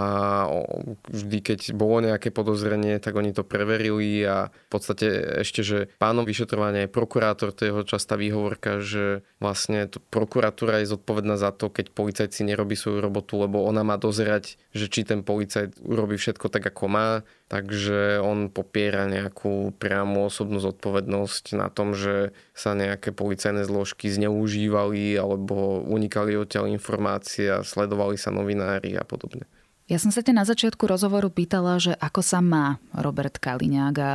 vždy, 1.12 1.38
keď 1.43 1.60
bolo 1.76 2.08
nejaké 2.08 2.32
podozrenie, 2.32 3.04
tak 3.04 3.19
oni 3.19 3.36
to 3.36 3.43
preverili 3.43 4.23
a 4.23 4.47
v 4.47 4.69
podstate 4.71 5.43
ešte, 5.43 5.60
že 5.60 5.91
pánom 6.00 6.23
vyšetrovania 6.23 6.88
je 6.88 6.95
prokurátor, 6.95 7.52
to 7.52 7.67
je 7.67 7.71
jeho 7.76 7.84
častá 7.84 8.15
výhovorka, 8.15 8.80
že 8.80 9.28
vlastne 9.43 9.91
prokuratúra 10.08 10.80
je 10.80 10.95
zodpovedná 10.95 11.36
za 11.36 11.52
to, 11.52 11.67
keď 11.67 11.91
policajci 11.91 12.47
nerobí 12.47 12.76
svoju 12.77 13.01
robotu, 13.01 13.41
lebo 13.41 13.65
ona 13.65 13.81
má 13.81 13.97
dozerať, 13.97 14.61
že 14.71 14.87
či 14.87 15.03
ten 15.03 15.25
policajt 15.25 15.81
urobí 15.81 16.15
všetko 16.15 16.47
tak, 16.53 16.69
ako 16.69 16.85
má, 16.87 17.09
takže 17.49 18.21
on 18.21 18.53
popiera 18.53 19.09
nejakú 19.09 19.73
priamu 19.75 20.29
osobnú 20.29 20.61
zodpovednosť 20.61 21.57
na 21.57 21.73
tom, 21.73 21.97
že 21.97 22.31
sa 22.53 22.77
nejaké 22.77 23.11
policajné 23.11 23.65
zložky 23.65 24.13
zneužívali 24.13 25.17
alebo 25.17 25.81
unikali 25.81 26.37
odtiaľ 26.37 26.69
informácie 26.69 27.49
a 27.49 27.65
sledovali 27.65 28.15
sa 28.15 28.29
novinári 28.29 28.93
a 28.93 29.01
podobne. 29.01 29.49
Ja 29.87 29.97
som 29.97 30.11
sa 30.11 30.19
ťa 30.19 30.35
na 30.35 30.43
začiatku 30.43 30.83
rozhovoru 30.83 31.31
pýtala, 31.31 31.79
že 31.79 31.95
ako 31.95 32.19
sa 32.19 32.43
má 32.43 32.75
Robert 32.91 33.39
Kaliňák 33.39 33.95
a 34.03 34.11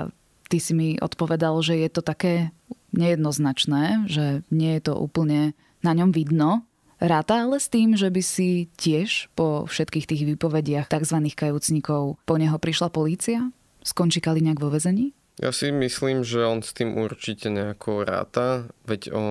ty 0.53 0.61
si 0.61 0.77
mi 0.77 1.01
odpovedal, 1.01 1.57
že 1.65 1.81
je 1.81 1.89
to 1.89 2.05
také 2.05 2.53
nejednoznačné, 2.93 4.05
že 4.05 4.45
nie 4.53 4.77
je 4.77 4.93
to 4.93 4.95
úplne 5.01 5.57
na 5.81 5.93
ňom 5.97 6.13
vidno, 6.13 6.69
Ráta 7.03 7.43
ale 7.43 7.59
s 7.59 7.67
tým, 7.67 7.99
že 7.99 8.15
by 8.15 8.23
si 8.23 8.71
tiež 8.79 9.35
po 9.35 9.67
všetkých 9.67 10.07
tých 10.07 10.23
výpovediach 10.23 10.87
tzv. 10.87 11.19
kajúcnikov 11.35 12.23
po 12.23 12.35
neho 12.39 12.55
prišla 12.63 12.95
polícia? 12.95 13.51
Skončí 13.83 14.23
Kaliňák 14.23 14.63
vo 14.63 14.71
vezení? 14.71 15.11
Ja 15.43 15.51
si 15.51 15.75
myslím, 15.75 16.23
že 16.23 16.47
on 16.47 16.63
s 16.63 16.71
tým 16.71 16.95
určite 16.95 17.51
nejako 17.51 18.07
ráta, 18.07 18.71
veď 18.87 19.11
o 19.19 19.25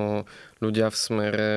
ľudia 0.59 0.91
v 0.91 0.97
smere 0.99 1.51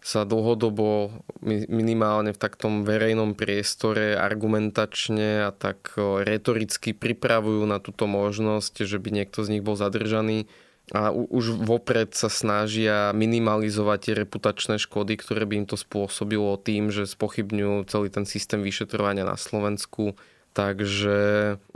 sa 0.00 0.24
dlhodobo 0.24 1.12
minimálne 1.44 2.32
v 2.32 2.40
taktom 2.40 2.88
verejnom 2.88 3.36
priestore 3.36 4.16
argumentačne 4.16 5.44
a 5.44 5.52
tak 5.52 5.92
retoricky 6.00 6.96
pripravujú 6.96 7.68
na 7.68 7.76
túto 7.76 8.08
možnosť, 8.08 8.88
že 8.88 8.96
by 8.96 9.20
niekto 9.20 9.44
z 9.44 9.60
nich 9.60 9.62
bol 9.66 9.76
zadržaný 9.76 10.48
a 10.92 11.12
už 11.12 11.60
vopred 11.60 12.16
sa 12.16 12.32
snažia 12.32 13.12
minimalizovať 13.12 13.98
tie 14.00 14.14
reputačné 14.24 14.80
škody, 14.80 15.20
ktoré 15.20 15.44
by 15.44 15.64
im 15.64 15.66
to 15.68 15.76
spôsobilo 15.76 16.56
tým, 16.56 16.88
že 16.88 17.04
spochybňujú 17.04 17.84
celý 17.88 18.08
ten 18.08 18.24
systém 18.24 18.64
vyšetrovania 18.64 19.28
na 19.28 19.36
Slovensku. 19.36 20.16
Takže 20.56 21.16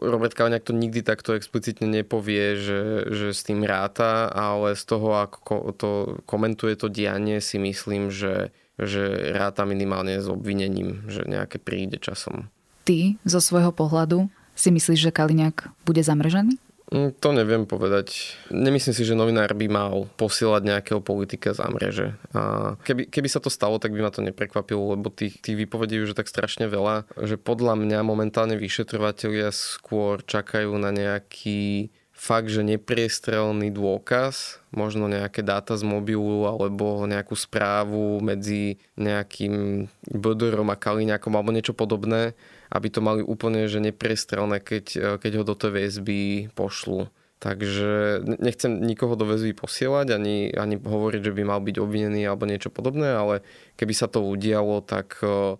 Robert 0.00 0.34
Kalňák 0.34 0.64
to 0.64 0.74
nikdy 0.74 1.04
takto 1.06 1.36
explicitne 1.38 1.86
nepovie, 1.86 2.58
že, 2.58 3.06
že 3.14 3.28
s 3.30 3.46
tým 3.46 3.62
ráta, 3.62 4.26
ale 4.32 4.74
z 4.74 4.82
toho, 4.88 5.22
ako 5.22 5.76
to 5.76 5.90
komentuje 6.26 6.74
to 6.74 6.90
dianie, 6.90 7.38
si 7.38 7.62
myslím, 7.62 8.10
že, 8.10 8.50
že 8.80 9.30
ráta 9.36 9.68
minimálne 9.68 10.18
s 10.18 10.26
obvinením, 10.26 11.04
že 11.06 11.22
nejaké 11.28 11.62
príde 11.62 12.00
časom. 12.00 12.50
Ty 12.82 13.14
zo 13.22 13.38
svojho 13.38 13.70
pohľadu 13.70 14.26
si 14.58 14.74
myslíš, 14.74 14.98
že 14.98 15.14
Kaliňák 15.14 15.86
bude 15.86 16.02
zamržený? 16.02 16.58
Mm, 16.92 17.16
to 17.16 17.32
neviem 17.32 17.64
povedať. 17.64 18.36
Nemyslím 18.52 18.92
si, 18.92 19.08
že 19.08 19.16
novinár 19.16 19.56
by 19.56 19.66
mal 19.72 20.12
posielať 20.20 20.62
nejakého 20.68 21.00
politika 21.00 21.56
za 21.56 21.64
mreže. 21.72 22.20
A 22.36 22.76
keby, 22.84 23.08
keby 23.08 23.28
sa 23.32 23.40
to 23.40 23.48
stalo, 23.48 23.80
tak 23.80 23.96
by 23.96 24.04
ma 24.04 24.12
to 24.12 24.20
neprekvapilo, 24.20 24.92
lebo 24.92 25.08
tých, 25.08 25.40
tých 25.40 25.56
výpovedí 25.56 25.96
už 26.04 26.12
je 26.12 26.20
tak 26.20 26.28
strašne 26.28 26.68
veľa, 26.68 27.08
že 27.24 27.40
podľa 27.40 27.80
mňa 27.80 28.04
momentálne 28.04 28.60
vyšetrovateľia 28.60 29.48
skôr 29.56 30.20
čakajú 30.20 30.76
na 30.76 30.92
nejaký 30.92 31.88
fakt, 32.12 32.52
že 32.52 32.62
nepriestrelný 32.62 33.74
dôkaz, 33.74 34.62
možno 34.70 35.10
nejaké 35.10 35.42
dáta 35.42 35.74
z 35.74 35.82
mobilu 35.82 36.46
alebo 36.46 37.02
nejakú 37.08 37.34
správu 37.34 38.22
medzi 38.22 38.78
nejakým 38.94 39.88
Bodorom 40.06 40.70
a 40.70 40.78
Kaliňakom 40.78 41.34
alebo 41.34 41.50
niečo 41.50 41.74
podobné, 41.74 42.38
aby 42.72 42.88
to 42.88 43.04
mali 43.04 43.20
úplne 43.20 43.68
že 43.68 43.84
neprestrelné, 43.84 44.64
keď, 44.64 44.84
e, 44.96 45.00
keď 45.20 45.32
ho 45.40 45.44
do 45.44 45.54
tej 45.54 45.70
väzby 45.76 46.20
pošlu. 46.56 47.12
Takže 47.42 48.22
nechcem 48.38 48.78
nikoho 48.78 49.18
do 49.18 49.26
väzby 49.26 49.52
posielať, 49.52 50.14
ani, 50.14 50.54
ani 50.54 50.78
hovoriť, 50.78 51.20
že 51.26 51.34
by 51.34 51.42
mal 51.42 51.60
byť 51.60 51.76
obvinený 51.82 52.22
alebo 52.22 52.46
niečo 52.46 52.70
podobné, 52.70 53.12
ale 53.12 53.42
keby 53.74 53.92
sa 53.92 54.06
to 54.06 54.22
udialo, 54.22 54.80
tak, 54.80 55.20
e, 55.20 55.58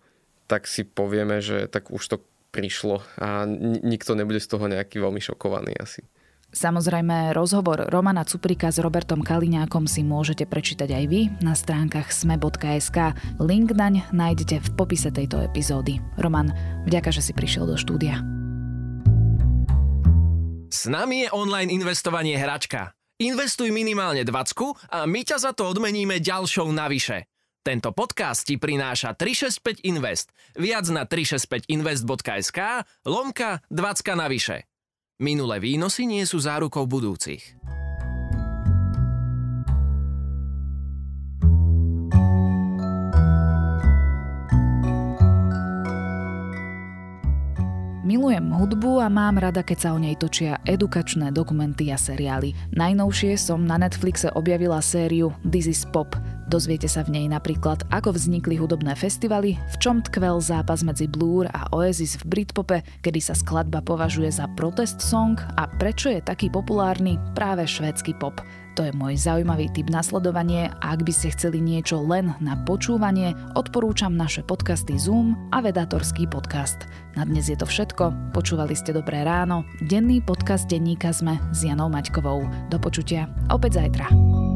tak 0.48 0.64
si 0.70 0.88
povieme, 0.88 1.42
že 1.44 1.68
tak 1.68 1.92
už 1.92 2.02
to 2.06 2.16
prišlo 2.52 3.00
a 3.16 3.48
nikto 3.82 4.12
nebude 4.12 4.38
z 4.38 4.48
toho 4.48 4.68
nejaký 4.68 5.00
veľmi 5.00 5.18
šokovaný 5.24 5.72
asi. 5.80 6.04
Samozrejme, 6.52 7.32
rozhovor 7.32 7.88
Romana 7.88 8.28
Cuprika 8.28 8.68
s 8.68 8.76
Robertom 8.76 9.24
Kaliňákom 9.24 9.88
si 9.88 10.04
môžete 10.04 10.44
prečítať 10.44 10.92
aj 10.92 11.04
vy 11.08 11.20
na 11.40 11.56
stránkach 11.56 12.12
sme.sk. 12.12 13.16
Link 13.40 13.72
naň 13.72 14.04
nájdete 14.12 14.60
v 14.60 14.68
popise 14.76 15.08
tejto 15.08 15.40
epizódy. 15.40 15.96
Roman, 16.20 16.52
vďaka, 16.84 17.08
že 17.08 17.24
si 17.24 17.32
prišiel 17.32 17.64
do 17.64 17.80
štúdia. 17.80 18.20
S 20.68 20.92
nami 20.92 21.24
je 21.24 21.32
online 21.32 21.72
investovanie 21.72 22.36
hračka. 22.36 22.92
Investuj 23.16 23.72
minimálne 23.72 24.20
20 24.20 24.92
a 24.92 25.08
my 25.08 25.20
ťa 25.24 25.36
za 25.40 25.52
to 25.56 25.64
odmeníme 25.72 26.20
ďalšou 26.20 26.68
navyše. 26.68 27.32
Tento 27.64 27.96
podcast 27.96 28.44
ti 28.44 28.60
prináša 28.60 29.16
365 29.16 29.88
Invest. 29.88 30.36
Viac 30.58 30.84
na 30.92 31.08
365invest.sk 31.08 32.60
lomka 33.08 33.64
20 33.70 34.20
navyše. 34.20 34.71
Minulé 35.22 35.62
výnosy 35.62 36.02
nie 36.02 36.26
sú 36.26 36.42
zárukou 36.42 36.82
budúcich. 36.90 37.54
Milujem 48.02 48.50
hudbu 48.50 48.98
a 48.98 49.06
mám 49.06 49.38
rada, 49.38 49.62
keď 49.62 49.78
sa 49.78 49.88
o 49.94 50.02
nej 50.02 50.18
točia 50.18 50.58
edukačné 50.66 51.30
dokumenty 51.30 51.94
a 51.94 51.96
seriály. 51.96 52.58
Najnovšie 52.74 53.38
som 53.38 53.62
na 53.62 53.78
Netflixe 53.78 54.26
objavila 54.34 54.82
sériu 54.82 55.30
This 55.46 55.70
is 55.70 55.86
Pop– 55.86 56.18
Dozviete 56.52 56.84
sa 56.84 57.00
v 57.00 57.16
nej 57.16 57.26
napríklad, 57.32 57.88
ako 57.88 58.12
vznikli 58.12 58.60
hudobné 58.60 58.92
festivaly, 58.92 59.56
v 59.56 59.76
čom 59.80 60.04
tkvel 60.04 60.36
zápas 60.36 60.84
medzi 60.84 61.08
Blur 61.08 61.48
a 61.48 61.64
Oasis 61.72 62.20
v 62.20 62.28
Britpope, 62.28 62.84
kedy 63.00 63.24
sa 63.24 63.32
skladba 63.32 63.80
považuje 63.80 64.28
za 64.28 64.44
protest 64.52 65.00
song 65.00 65.40
a 65.56 65.64
prečo 65.80 66.12
je 66.12 66.20
taký 66.20 66.52
populárny 66.52 67.16
práve 67.32 67.64
švédsky 67.64 68.12
pop. 68.20 68.36
To 68.76 68.84
je 68.84 68.92
môj 68.92 69.16
zaujímavý 69.16 69.72
typ 69.72 69.88
nasledovanie 69.88 70.68
a 70.84 70.92
ak 70.92 71.08
by 71.08 71.12
ste 71.12 71.32
chceli 71.32 71.64
niečo 71.64 72.04
len 72.04 72.36
na 72.44 72.52
počúvanie, 72.68 73.32
odporúčam 73.56 74.12
naše 74.12 74.44
podcasty 74.44 75.00
Zoom 75.00 75.32
a 75.56 75.64
Vedatorský 75.64 76.28
podcast. 76.28 76.84
Na 77.16 77.24
dnes 77.24 77.48
je 77.48 77.56
to 77.56 77.64
všetko. 77.64 78.36
Počúvali 78.36 78.76
ste 78.76 78.92
Dobré 78.92 79.24
ráno. 79.24 79.64
Denný 79.88 80.20
podcast 80.20 80.68
denníka 80.68 81.16
sme 81.16 81.40
s 81.52 81.64
Janou 81.64 81.88
Maťkovou. 81.88 82.44
Do 82.68 82.76
počutia 82.76 83.28
opäť 83.48 83.80
zajtra. 83.80 84.51